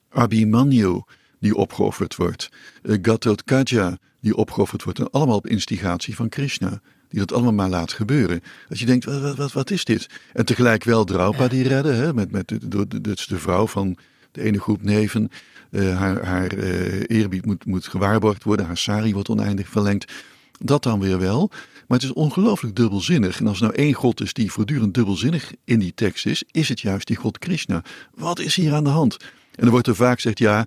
[0.09, 1.03] Abhimanyu,
[1.45, 2.49] die opgeofferd wordt.
[2.83, 4.99] Uh, Gatotkaja die opgeofferd wordt.
[4.99, 6.81] En allemaal op instigatie van Krishna.
[7.09, 8.43] Die dat allemaal maar laat gebeuren.
[8.69, 10.09] Dat je denkt, wat, wat, wat is dit?
[10.33, 11.97] En tegelijk wel Draupa die redden.
[11.97, 12.15] Hè?
[12.15, 13.97] Met, met, de, de, de, de vrouw van
[14.33, 15.31] de ene groep neven.
[15.71, 18.67] Uh, haar haar uh, eerbied moet, moet gewaarborgd worden.
[18.67, 20.13] Haar sari wordt oneindig verlengd.
[20.59, 21.51] Dat dan weer wel.
[21.87, 23.41] Maar het is ongelooflijk dubbelzinnig.
[23.41, 26.69] En als er nou één God is die voortdurend dubbelzinnig in die tekst is, is
[26.69, 27.83] het juist die God Krishna.
[28.15, 29.17] Wat is hier aan de hand?
[29.55, 30.67] En dan wordt er vaak gezegd, ja,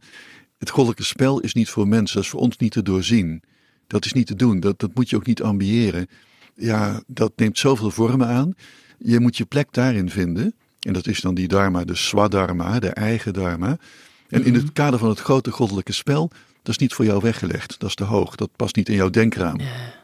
[0.58, 3.44] het goddelijke spel is niet voor mensen, dat is voor ons niet te doorzien.
[3.88, 6.08] Dat is niet te doen, dat, dat moet je ook niet ambiëren.
[6.56, 8.56] Ja, dat neemt zoveel vormen aan.
[8.98, 10.56] Je moet je plek daarin vinden.
[10.80, 13.78] En dat is dan die dharma, de swadharma, de eigen dharma.
[14.30, 14.74] En in het mhm.
[14.74, 16.32] kader van het grote goddelijke spel,
[16.64, 17.80] dat is niet voor jou weggelegd.
[17.80, 18.36] Dat is te hoog.
[18.36, 19.60] Dat past niet in jouw denkraam.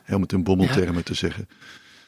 [0.10, 1.48] Om het in bommeltermen te zeggen.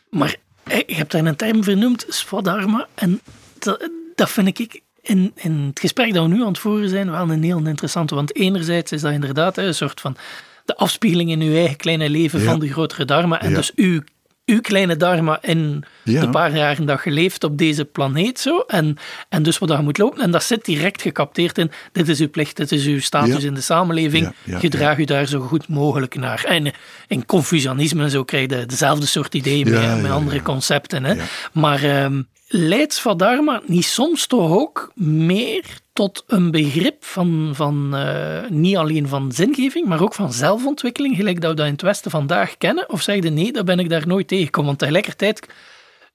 [0.09, 2.87] Maar je hebt daar een term vernoemd, swadharma.
[2.95, 3.21] En
[3.59, 7.11] dat, dat vind ik in, in het gesprek dat we nu aan het voeren zijn,
[7.11, 8.15] wel een heel interessante.
[8.15, 10.17] Want enerzijds is dat inderdaad een soort van
[10.65, 13.41] de afspiegeling in uw eigen kleine leven van de grotere dharma.
[13.41, 14.01] En dus uw,
[14.45, 18.59] uw kleine dharma in de paar jaren dat je leeft op deze planeet zo.
[18.59, 18.97] En,
[19.29, 20.21] en dus wat je moet lopen.
[20.21, 23.53] En dat zit direct gecapteerd in, dit is uw plicht, dit is uw status in
[23.53, 24.33] de samenleving.
[24.47, 26.43] Gedraag u daar zo goed mogelijk naar.
[26.43, 26.71] En
[27.07, 31.03] in Confucianisme en zo krijg je dezelfde soort ideeën met, met andere concepten.
[31.03, 31.15] Hè.
[31.51, 32.03] Maar...
[32.03, 35.63] Um, leidt Svadharma niet soms toch ook meer
[35.93, 41.41] tot een begrip van, van uh, niet alleen van zingeving, maar ook van zelfontwikkeling, gelijk
[41.41, 42.89] dat we dat in het Westen vandaag kennen?
[42.89, 44.67] Of zeg je nee, dat ben ik daar nooit tegengekomen?
[44.67, 45.47] Want tegelijkertijd,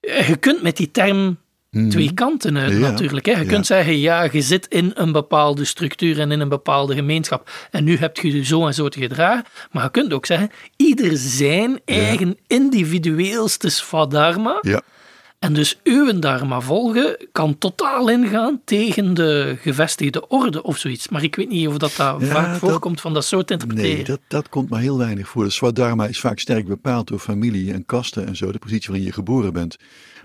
[0.01, 1.37] eh, je kunt met die term
[1.69, 1.89] mhm.
[1.89, 3.25] twee kanten uit natuurlijk.
[3.25, 3.39] Hè.
[3.39, 7.49] Je kunt zeggen, ja, je zit in een bepaalde structuur en in een bepaalde gemeenschap
[7.71, 9.45] en nu heb je je zo en zo te gedragen.
[9.71, 14.57] Maar je kunt ook zeggen, ieder zijn eigen individueelste svadharma.
[14.61, 14.81] Ja
[15.41, 21.09] en dus uw dharma volgen kan totaal ingaan tegen de gevestigde orde of zoiets.
[21.09, 23.95] Maar ik weet niet of dat, dat vaak voorkomt van dat te interpreteren.
[23.95, 25.43] Nee, dat, dat komt maar heel weinig voor.
[25.43, 29.05] De swadharma is vaak sterk bepaald door familie en kasten en zo, de positie waarin
[29.05, 29.77] je geboren bent.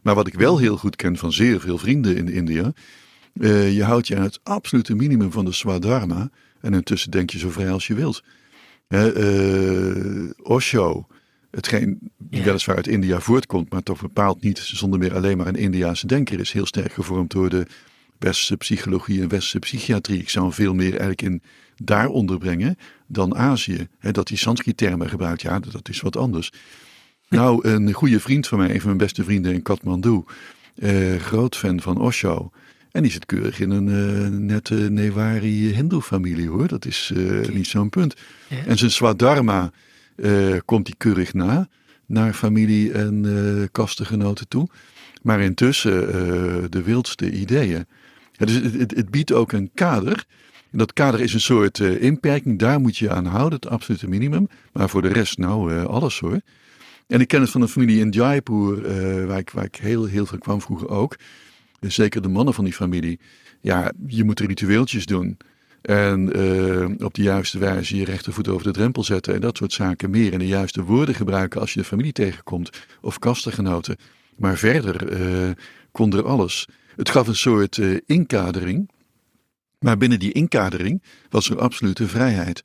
[0.02, 2.72] Maar wat ik wel heel goed ken van zeer veel vrienden in India,
[3.35, 7.38] uh, je houdt je aan het absolute minimum van de swadharma en intussen denk je
[7.38, 8.22] zo vrij als je wilt.
[8.88, 11.07] Uh, Osho,
[11.57, 11.99] hetgeen
[12.31, 12.42] ja.
[12.42, 16.40] weliswaar uit India voortkomt, maar toch bepaald niet zonder meer alleen maar een Indiaanse denker
[16.40, 17.66] is, heel sterk gevormd door de
[18.19, 20.21] westerse psychologie en westerse psychiatrie.
[20.21, 21.42] Ik zou hem veel meer eigenlijk in
[21.77, 23.88] daar onderbrengen dan Azië.
[24.01, 26.53] dat hij Sanskrit-termen gebruikt, ja, dat is wat anders.
[27.29, 30.25] Nou, een goede vriend van mij, een van mijn beste vrienden in Kathmandu,
[30.75, 32.51] eh, groot fan van Osho.
[32.90, 36.69] En die zit keurig in een uh, nette Newari hindoe-familie hoor.
[36.69, 38.14] Dat is uh, niet zo'n punt.
[38.66, 39.73] En zijn Swadharma
[40.16, 41.68] uh, komt hij keurig na
[42.07, 44.68] naar familie en uh, kastengenoten toe.
[45.22, 46.12] Maar intussen uh,
[46.68, 47.87] de wildste ideeën.
[48.37, 50.24] dus het, het, biedt ook een kader.
[50.70, 52.59] En dat kader is een soort inperking.
[52.59, 54.48] Daar moet je aan houden, het absolute minimum.
[54.72, 56.40] Maar voor de rest, nou, alles hoor.
[57.07, 58.83] En ik ken het van een familie in Jaipur,
[59.26, 61.16] waar, ik, waar ik heel, heel veel kwam vroeger ook.
[61.81, 63.20] Zeker de mannen van die familie.
[63.61, 65.37] Ja, je moet ritueeltjes doen.
[65.87, 69.72] En uh, op de juiste wijze je rechtervoet over de drempel zetten en dat soort
[69.72, 70.33] zaken meer.
[70.33, 72.70] En de juiste woorden gebruiken als je de familie tegenkomt
[73.01, 73.96] of kastengenoten.
[74.37, 75.51] Maar verder uh,
[75.92, 76.68] kon er alles.
[76.96, 78.90] Het gaf een soort uh, inkadering.
[79.79, 82.64] Maar binnen die inkadering was er absolute vrijheid.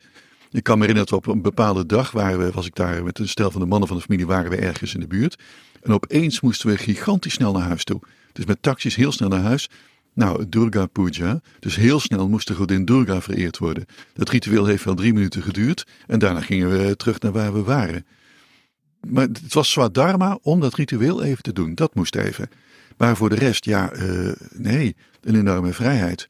[0.51, 3.03] Ik kan me herinneren dat we op een bepaalde dag waren we, was ik daar
[3.03, 5.41] met een stel van de mannen van de familie, waren we ergens in de buurt.
[5.81, 8.01] En opeens moesten we gigantisch snel naar huis toe.
[8.33, 9.69] Dus met taxis heel snel naar huis.
[10.13, 11.41] Nou, Durga Puja.
[11.59, 13.85] Dus heel snel moest de godin Durga vereerd worden.
[14.13, 15.87] Dat ritueel heeft wel drie minuten geduurd.
[16.07, 18.05] En daarna gingen we terug naar waar we waren.
[19.07, 21.75] Maar het was Swadharma om dat ritueel even te doen.
[21.75, 22.49] Dat moest even.
[22.97, 26.29] Maar voor de rest, ja, uh, nee, een enorme vrijheid.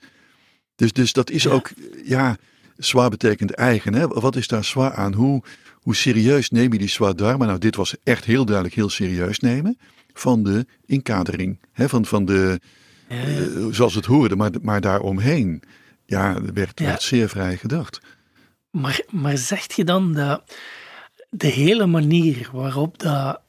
[0.76, 1.72] Dus, dus dat is ook,
[2.04, 2.38] ja,
[2.78, 3.94] zwaar betekent eigen.
[3.94, 4.08] Hè?
[4.08, 5.14] Wat is daar zwaar aan?
[5.14, 7.46] Hoe, hoe serieus neem je die Swadharma?
[7.46, 9.78] Nou, dit was echt heel duidelijk heel serieus nemen
[10.14, 11.60] van de inkadering.
[11.72, 11.90] Hè?
[11.90, 12.60] Van, van de,
[13.12, 15.64] uh, zoals het hoorde, maar, maar daaromheen
[16.06, 16.86] ja, werd, ja.
[16.86, 18.02] werd zeer vrij gedacht.
[18.72, 20.56] Maar, maar zegt je dan dat
[21.30, 23.42] de hele manier waarop dat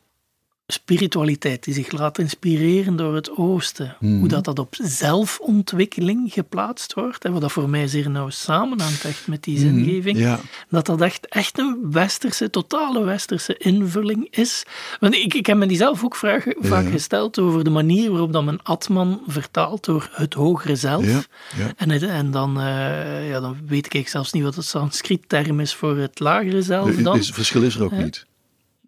[0.72, 4.28] spiritualiteit die zich laat inspireren door het oosten, hoe Mhm.
[4.28, 9.26] dat, dat op zelfontwikkeling geplaatst wordt, en wat dat voor mij zeer nauw samenhangt echt
[9.26, 14.62] met die zingeving, Ja, dat dat echt, echt een westerse, totale westerse invulling is.
[15.00, 18.32] Want ik, ik heb me die zelf ook vragen, vaak gesteld over de manier waarop
[18.32, 21.04] dat men Atman vertaalt door het hogere zelf.
[21.04, 21.72] ja.
[21.76, 25.74] En, het- en dan, eh, ja, dan weet ik zelfs niet wat het Sanskriet-term is
[25.74, 28.26] voor het lagere zelf is, verschil is er ook niet.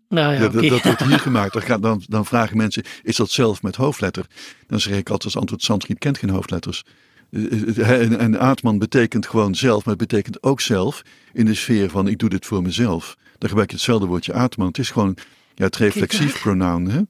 [0.08, 1.66] Nou ja, dat, dat wordt hier gemaakt.
[1.68, 4.26] Dan, dan, dan vragen mensen, is dat zelf met hoofdletter?
[4.66, 6.84] Dan zeg ik altijd als antwoord, Sanskriet kent geen hoofdletters.
[7.30, 11.54] Eh, eh, En, en Atman betekent gewoon zelf, maar het betekent ook zelf in de
[11.54, 13.16] sfeer van ik doe dit voor mezelf.
[13.38, 14.66] Dan gebruik je hetzelfde woordje Atman.
[14.66, 15.16] Het is gewoon
[15.54, 17.00] ja, het reflexief pronoun, hè?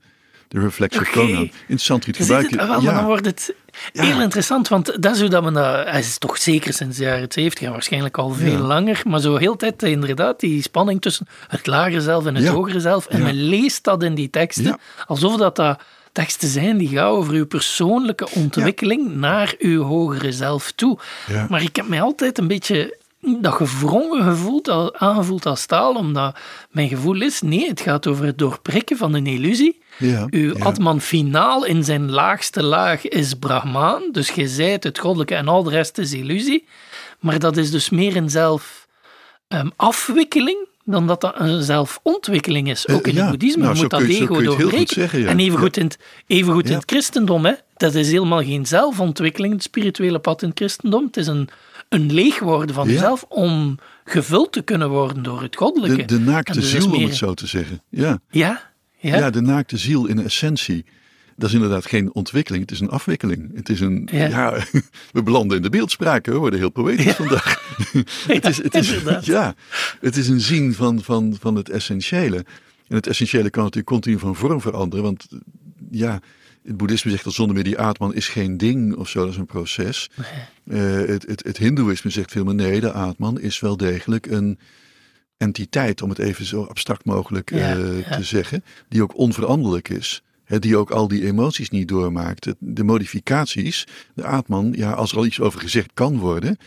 [0.48, 1.12] De reflexive Oké.
[1.12, 1.50] pronoun.
[1.68, 2.60] In Sanskriet gebruik je...
[2.60, 3.54] Ah, ja, wordt het
[3.92, 4.02] Ja.
[4.04, 5.86] heel interessant, want dat is hoe dat men dat...
[5.88, 8.58] Hij is toch zeker sinds de jaren 70 en waarschijnlijk al veel Ja.
[8.58, 12.44] langer, maar zo heel tijd eh, inderdaad die spanning tussen het lagere zelf en het
[12.44, 12.50] Ja.
[12.52, 13.06] hogere zelf.
[13.06, 15.80] En men leest dat in die teksten, alsof dat, dat
[16.12, 20.98] teksten zijn die gaan over uw persoonlijke ontwikkeling naar uw hogere zelf toe.
[21.48, 22.98] Maar ik heb mij altijd een beetje
[23.40, 26.36] dat gevrongen gevoeld, aangevoeld als taal, omdat
[26.70, 29.82] mijn gevoel is, nee, het gaat over het doorprikken van een illusie.
[29.98, 30.64] Ja, Uw ja.
[30.64, 35.62] Atman finaal in zijn laagste laag is Brahman, dus je zijt het goddelijke en al
[35.62, 36.64] de rest is illusie.
[37.20, 38.30] Maar dat is dus meer een
[39.48, 42.88] zelfafwikkeling dan dat dat een zelfontwikkeling is.
[42.88, 43.20] Ook Eh, in ja.
[43.20, 44.94] het boeddhisme Nou, moet dat je- ego doorbreken.
[44.94, 45.26] zeggen, ja.
[45.28, 47.52] En evengoed in het, evengoed in het christendom, hè.
[47.76, 51.04] dat is helemaal geen zelfontwikkeling, het spirituele pad in het christendom.
[51.04, 51.48] Het is een,
[51.88, 55.96] een leeg worden van jezelf om gevuld te kunnen worden door het goddelijke.
[56.04, 57.82] De, de naakte dus ziel, om het zo te zeggen.
[57.88, 58.18] Ja.
[58.30, 58.72] Ja,
[59.04, 59.16] ja.
[59.16, 60.84] Ja, de naakte ziel in essentie.
[61.36, 63.50] Dat is inderdaad geen ontwikkeling, het is een afwikkeling.
[63.54, 64.26] Het is een, Ja.
[64.26, 64.64] ja,
[65.12, 67.76] we belanden in de beeldspraak, we worden heel poëtisch vandaag.
[68.26, 69.54] het is, het is, ja,
[70.00, 72.36] het is een zien van, van, van het essentiële.
[72.88, 75.26] En het essentiële kan natuurlijk continu van vorm veranderen, want
[75.90, 76.20] ja,
[76.64, 79.36] Het boeddhisme zegt dat zonder meer die atman is geen ding of zo, dat is
[79.36, 80.10] een proces.
[80.64, 84.58] Uh, het, het, het hindoeïsme zegt veel meer nee, de atman is wel degelijk een
[85.36, 87.72] entiteit, om het even zo abstract mogelijk uh,
[88.10, 90.22] te zeggen, die ook onveranderlijk is.
[90.44, 92.54] He, die ook al die emoties niet doormaakt.
[92.58, 96.58] De modificaties, de atman, ja, als er al iets over gezegd kan worden,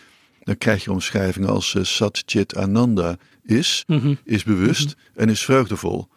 [0.44, 4.18] dan krijg je omschrijvingen als uh, Sat Chit Ananda is, mm -hmm.
[4.24, 5.22] is bewust mm -hmm.
[5.24, 6.08] en is vreugdevol.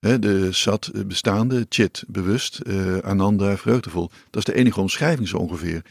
[0.00, 4.10] He, de Sat bestaande, Chit bewust, uh, Ananda vreugdevol.
[4.30, 5.82] Dat is de enige omschrijving zo ongeveer.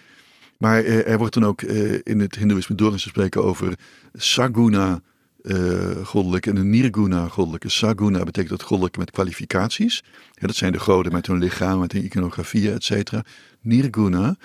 [0.57, 1.61] Maar er wordt dan ook
[2.03, 3.73] in het Hindoeïsme door te spreken over
[4.13, 5.01] Saguna
[5.41, 7.69] uh, goddelijke en een nirguna goddelijke.
[7.69, 10.03] Saguna betekent dat goddelijke met kwalificaties.
[10.33, 13.23] Ja, dat zijn de goden met hun lichaam, met hun iconografie, et cetera.
[13.61, 14.35] Nirguna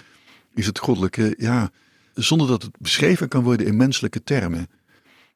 [0.54, 1.70] is het goddelijke, ja,
[2.14, 4.68] zonder dat het beschreven kan worden in menselijke termen.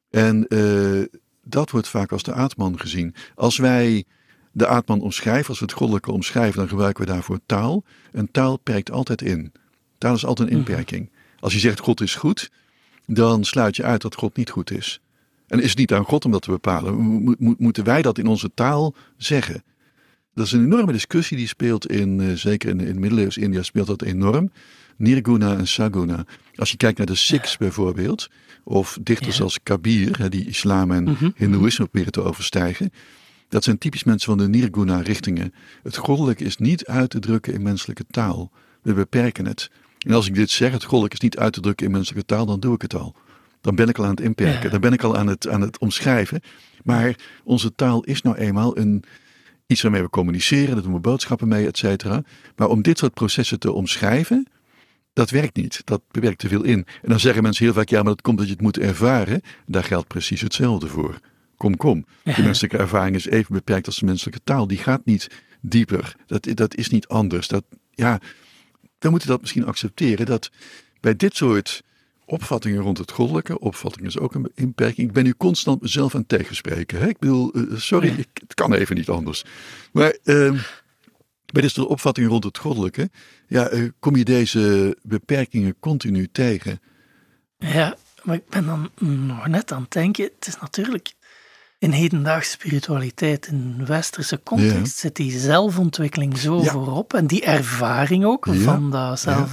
[0.09, 1.05] En uh,
[1.43, 3.15] dat wordt vaak als de aatman gezien.
[3.35, 4.03] Als wij
[4.51, 7.83] de aatman omschrijven, als we het goddelijke omschrijven, dan gebruiken we daarvoor taal.
[8.11, 9.51] En taal perkt altijd in.
[9.97, 11.11] Taal is altijd een inperking.
[11.39, 12.51] Als je zegt God is goed,
[13.05, 15.01] dan sluit je uit dat God niet goed is.
[15.47, 16.95] En is het niet aan God om dat te bepalen?
[16.95, 19.63] Mo moeten wij dat in onze taal zeggen?
[20.33, 23.87] Dat is een enorme discussie die speelt in, uh, zeker in, in middeleeuws India speelt
[23.87, 24.51] dat enorm.
[24.97, 26.25] Nirguna en Saguna.
[26.55, 28.29] Als je kijkt naar de Sikhs bijvoorbeeld,
[28.63, 29.43] of dichters ja.
[29.43, 31.33] als Kabir, die islam en mm -hmm.
[31.35, 32.91] hindoeïsme proberen te overstijgen.
[33.49, 35.53] Dat zijn typisch mensen van de Nirguna richtingen.
[35.83, 38.51] Het goddelijke is niet uit te drukken in menselijke taal.
[38.81, 39.71] We beperken het.
[39.97, 42.45] En als ik dit zeg, het goddelijke is niet uit te drukken in menselijke taal,
[42.45, 43.15] dan doe ik het al
[43.67, 44.63] dan ben ik al aan het inperken.
[44.63, 44.69] Ja.
[44.69, 46.41] Dan ben ik al aan het, aan het omschrijven.
[46.83, 49.03] Maar onze taal is nou eenmaal een,
[49.65, 50.73] iets waarmee we communiceren.
[50.73, 52.23] Daar doen we boodschappen mee, et cetera.
[52.55, 54.47] Maar om dit soort processen te omschrijven,
[55.13, 55.81] dat werkt niet.
[55.83, 56.85] Dat bewerkt te veel in.
[57.01, 59.41] En dan zeggen mensen heel vaak, ja, maar dat komt dat je het moet ervaren.
[59.65, 61.19] Daar geldt precies hetzelfde voor.
[61.57, 62.05] Kom, kom.
[62.23, 64.67] De menselijke ervaring is even beperkt als de menselijke taal.
[64.67, 65.27] Die gaat niet
[65.61, 66.15] dieper.
[66.25, 67.47] Dat, dat is niet anders.
[67.47, 68.19] Dat, ja,
[68.99, 70.25] we moeten dat misschien accepteren.
[70.25, 70.51] Dat
[70.99, 71.85] bij dit soort
[72.27, 73.59] opvattingen rond het goddelijke.
[73.59, 75.07] Opvatting is ook een inperking.
[75.07, 76.99] Ik ben nu constant mezelf aan het tegenspreken.
[76.99, 77.07] Hè?
[77.07, 79.45] Ik bedoel, uh, sorry, ik, het kan even niet anders.
[79.91, 80.61] Maar uh,
[81.45, 83.09] bij dit soort opvattingen rond het goddelijke,
[83.47, 86.81] ja, uh, kom je deze beperkingen continu tegen.
[87.57, 88.89] Ja, maar ik ben dan
[89.27, 91.13] nog net aan het denken, het is natuurlijk
[91.79, 94.99] in hedendaagse spiritualiteit, in westerse context, ja.
[94.99, 96.71] zit die zelfontwikkeling zo ja.
[96.71, 97.13] voorop.
[97.13, 98.53] En die ervaring ook ja.
[98.53, 99.49] van, dat zelf,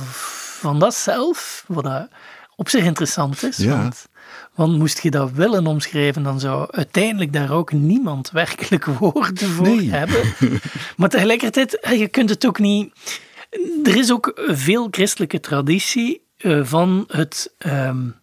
[0.60, 2.08] van dat zelf, wat dat
[2.56, 3.56] op zich interessant is.
[3.56, 3.78] Ja.
[3.78, 4.06] Want,
[4.54, 9.66] want, moest je dat willen omschrijven, dan zou uiteindelijk daar ook niemand werkelijk woorden voor
[9.66, 9.90] nee.
[9.90, 10.22] hebben.
[10.96, 12.92] Maar tegelijkertijd, je kunt het ook niet.
[13.84, 17.54] Er is ook veel christelijke traditie uh, van het.
[17.66, 18.22] Um,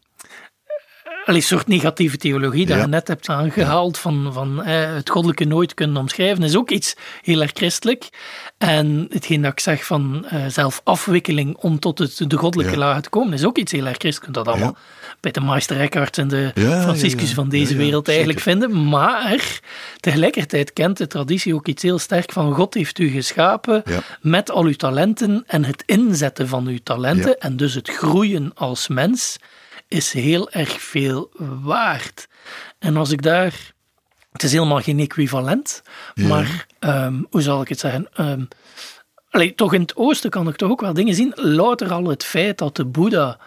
[1.35, 2.81] een soort negatieve theologie dat ja.
[2.81, 6.95] je net hebt aangehaald van, van eh, het goddelijke nooit kunnen omschrijven, is ook iets
[7.21, 8.09] heel erg christelijk.
[8.57, 12.79] En hetgeen dat ik zeg van uh, zelfafwikkeling om tot het, de goddelijke ja.
[12.79, 14.33] laag te komen, is ook iets heel erg christelijk.
[14.33, 15.13] Dat allemaal ja.
[15.19, 18.59] bij de Meister Eckhart en de Franciscus van deze wereld eigenlijk zeker.
[18.59, 18.89] vinden.
[18.89, 19.49] Maar
[19.99, 23.83] tegelijkertijd kent de traditie ook iets heel sterk van God heeft u geschapen
[24.21, 28.87] met al uw talenten en het inzetten van uw talenten en dus het groeien als
[28.87, 29.37] mens
[29.91, 31.29] is heel erg veel
[31.61, 32.27] waard.
[32.79, 33.73] En als ik daar.
[34.31, 35.81] Het is helemaal geen equivalent,
[36.13, 36.27] ja.
[36.27, 38.07] maar um, hoe zal ik het zeggen?
[38.19, 38.47] Um,
[39.29, 41.31] allee, toch in het oosten kan ik toch ook wel dingen zien.
[41.35, 43.39] Louter al het feit dat de Boeddha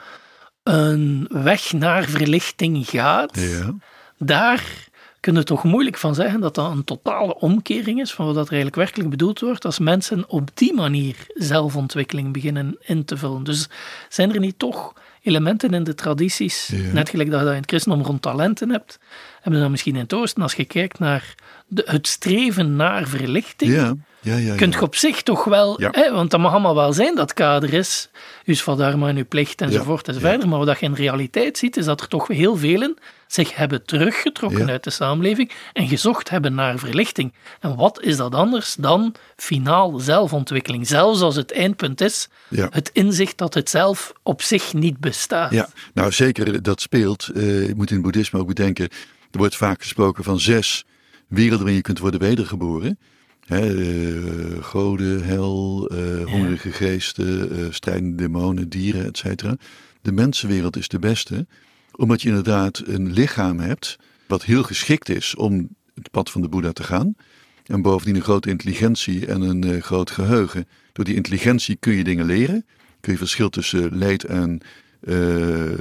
[0.62, 3.74] een weg naar verlichting gaat, ja.
[4.18, 4.88] daar
[5.20, 8.40] kun je toch moeilijk van zeggen dat dat een totale omkering is van wat er
[8.40, 13.44] eigenlijk werkelijk bedoeld wordt als mensen op die manier zelfontwikkeling beginnen in te vullen.
[13.44, 13.68] Dus
[14.08, 14.92] zijn er niet toch
[15.24, 16.92] elementen in de tradities, ja.
[16.92, 18.98] net gelijk dat je dat in het christendom rond talenten hebt,
[19.34, 21.34] hebben we dan misschien in het oosten, als je kijkt naar
[21.66, 23.94] de, het streven naar verlichting, ja.
[24.24, 27.14] Ja, ja, kunt je op zich toch wel, hè, want dat mag allemaal wel zijn
[27.14, 28.08] dat kader is,
[28.44, 31.84] dus van daar maar uw plicht enzovoort enzovoort, maar wat je in realiteit ziet, is
[31.84, 36.78] dat er toch heel velen zich hebben teruggetrokken uit de samenleving en gezocht hebben naar
[36.78, 37.32] verlichting.
[37.60, 40.86] En wat is dat anders dan finaal zelfontwikkeling?
[40.86, 42.28] Zelfs als het eindpunt is
[42.70, 45.50] het inzicht dat het zelf op zich niet bestaat.
[45.50, 47.30] Ja, nou zeker, dat speelt.
[47.34, 48.88] Uh, je moet in het boeddhisme ook bedenken,
[49.30, 50.84] er wordt vaak gesproken van zes
[51.28, 52.98] werelden waarin je kunt worden wedergeboren.
[53.44, 59.56] He, uh, goden, hel, uh, hongerige geesten, uh, strijdende demonen, dieren, et cetera.
[60.02, 61.46] De mensenwereld is de beste,
[61.92, 66.48] omdat je inderdaad een lichaam hebt wat heel geschikt is om het pad van de
[66.48, 67.16] Boeddha te gaan.
[67.64, 70.68] En bovendien een grote intelligentie en een groot geheugen.
[70.92, 72.66] Door die intelligentie kun je dingen leren.
[73.00, 74.60] Kun je verschil tussen leed en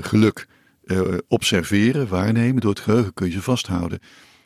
[0.01, 0.47] geluk
[1.27, 2.61] observeren, waarnemen.
[2.61, 3.99] Door het geheugen kun je ze vasthouden.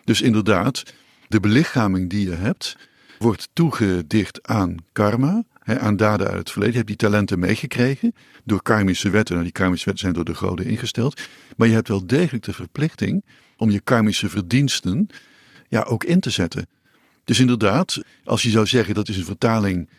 [0.03, 0.83] Dus inderdaad,
[1.27, 2.77] de belichaming die je hebt,
[3.17, 6.73] wordt toegedicht aan karma, hè, aan daden uit het verleden.
[6.73, 9.33] Je hebt die talenten meegekregen door karmische wetten.
[9.33, 11.21] Nou, die karmische wetten zijn door de goden ingesteld.
[11.57, 13.23] Maar je hebt wel degelijk de verplichting
[13.57, 15.07] om je karmische verdiensten
[15.67, 16.67] ja, ook in te zetten.
[17.23, 19.89] Dus inderdaad, als je zou zeggen dat is een vertaling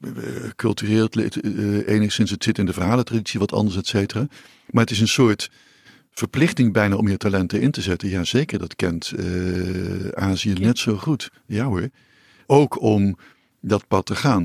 [0.00, 0.10] eh,
[0.56, 4.26] cultureel uh, enigszins, het zit in de verhalentraditie wat anders, et cetera.
[4.70, 5.50] Maar het is een soort
[6.12, 8.08] verplichting bijna om je talenten in te zetten.
[8.08, 11.30] Ja, zeker, dat kent uh, Azië net zo goed.
[11.46, 11.88] Ja hoor.
[12.46, 13.16] Ook om
[13.60, 14.42] dat pad te gaan.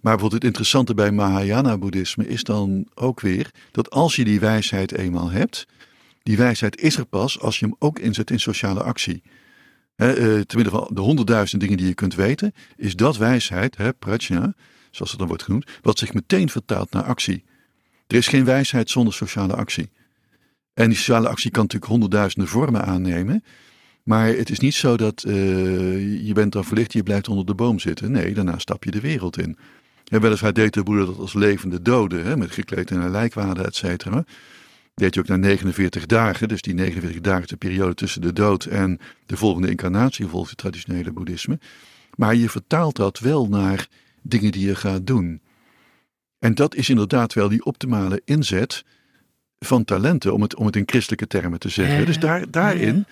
[0.00, 4.92] Maar bijvoorbeeld het interessante bij Mahayana-boeddhisme is dan ook weer dat als je die wijsheid
[4.92, 5.66] eenmaal hebt,
[6.22, 9.22] die wijsheid is er pas als je hem ook inzet in sociale actie.
[9.94, 14.54] He, midden van de honderdduizend dingen die je kunt weten, is dat wijsheid, he, prajna,
[14.90, 17.44] zoals het dan wordt genoemd, wat zich meteen vertaalt naar actie.
[18.06, 19.90] Er is geen wijsheid zonder sociale actie.
[20.74, 23.44] En die sociale actie kan natuurlijk honderdduizenden vormen aannemen.
[24.08, 27.54] Maar het is niet zo dat uh, je bent dan verlicht, je blijft onder de
[27.54, 28.10] boom zitten.
[28.10, 29.56] Nee, daarna stap je de wereld in.
[30.04, 33.62] En weliswaar deed de broeder dat als levende dode, hè, met gekleed in een lijkwade,
[33.62, 34.24] et cetera.
[34.94, 38.64] Deed hij ook na 49 dagen, dus die 49 dagen de periode tussen de dood
[38.64, 41.58] en de volgende incarnatie, volgens het traditionele boeddhisme.
[42.14, 43.88] Maar je vertaalt dat wel naar
[44.22, 45.40] dingen die je gaat doen.
[46.38, 48.84] En dat is inderdaad wel die optimale inzet
[49.58, 52.06] van talenten, om het, om het in christelijke termen te zeggen.
[52.06, 53.06] dus daar, daarin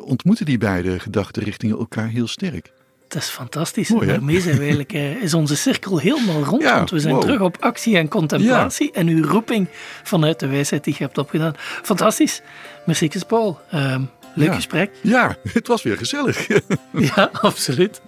[0.00, 2.72] ontmoeten die beide gedachtenrichtingen elkaar heel sterk.
[3.08, 3.88] Dat is fantastisch.
[3.88, 6.62] Mooi, Daarmee zijn we eigenlijk, uh, is onze cirkel helemaal rond.
[6.62, 8.92] want we zijn terug op actie en contemplatie.
[8.92, 9.68] En uw roeping
[10.02, 11.54] vanuit de wijsheid die je hebt opgedaan.
[11.82, 12.42] Fantastisch.
[12.86, 13.60] Merci, Paul.
[13.74, 13.96] Uh,
[14.34, 14.90] leuk gesprek.
[15.00, 16.46] Ja, het was weer gezellig.
[16.92, 18.00] ja, absoluut.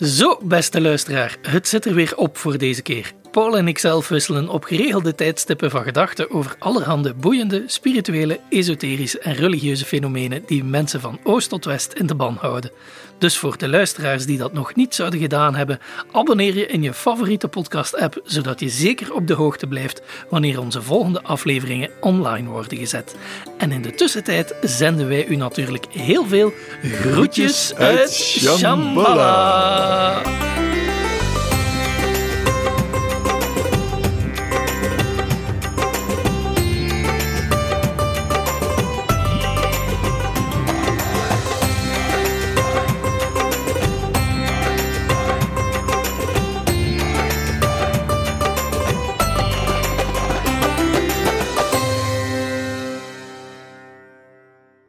[0.00, 1.36] Zo, beste luisteraar.
[1.42, 3.12] Het zit er weer op voor deze keer.
[3.36, 9.34] Paul en ikzelf wisselen op geregelde tijdstippen van gedachten over allerhande boeiende, spirituele, esoterische en
[9.34, 12.70] religieuze fenomenen die mensen van oost tot west in de ban houden.
[13.18, 15.78] Dus voor de luisteraars die dat nog niet zouden gedaan hebben,
[16.12, 20.82] abonneer je in je favoriete podcast-app, zodat je zeker op de hoogte blijft wanneer onze
[20.82, 23.16] volgende afleveringen online worden gezet.
[23.58, 28.10] En in de tussentijd zenden wij u natuurlijk heel veel groetjes uit
[28.58, 30.22] Shambhala.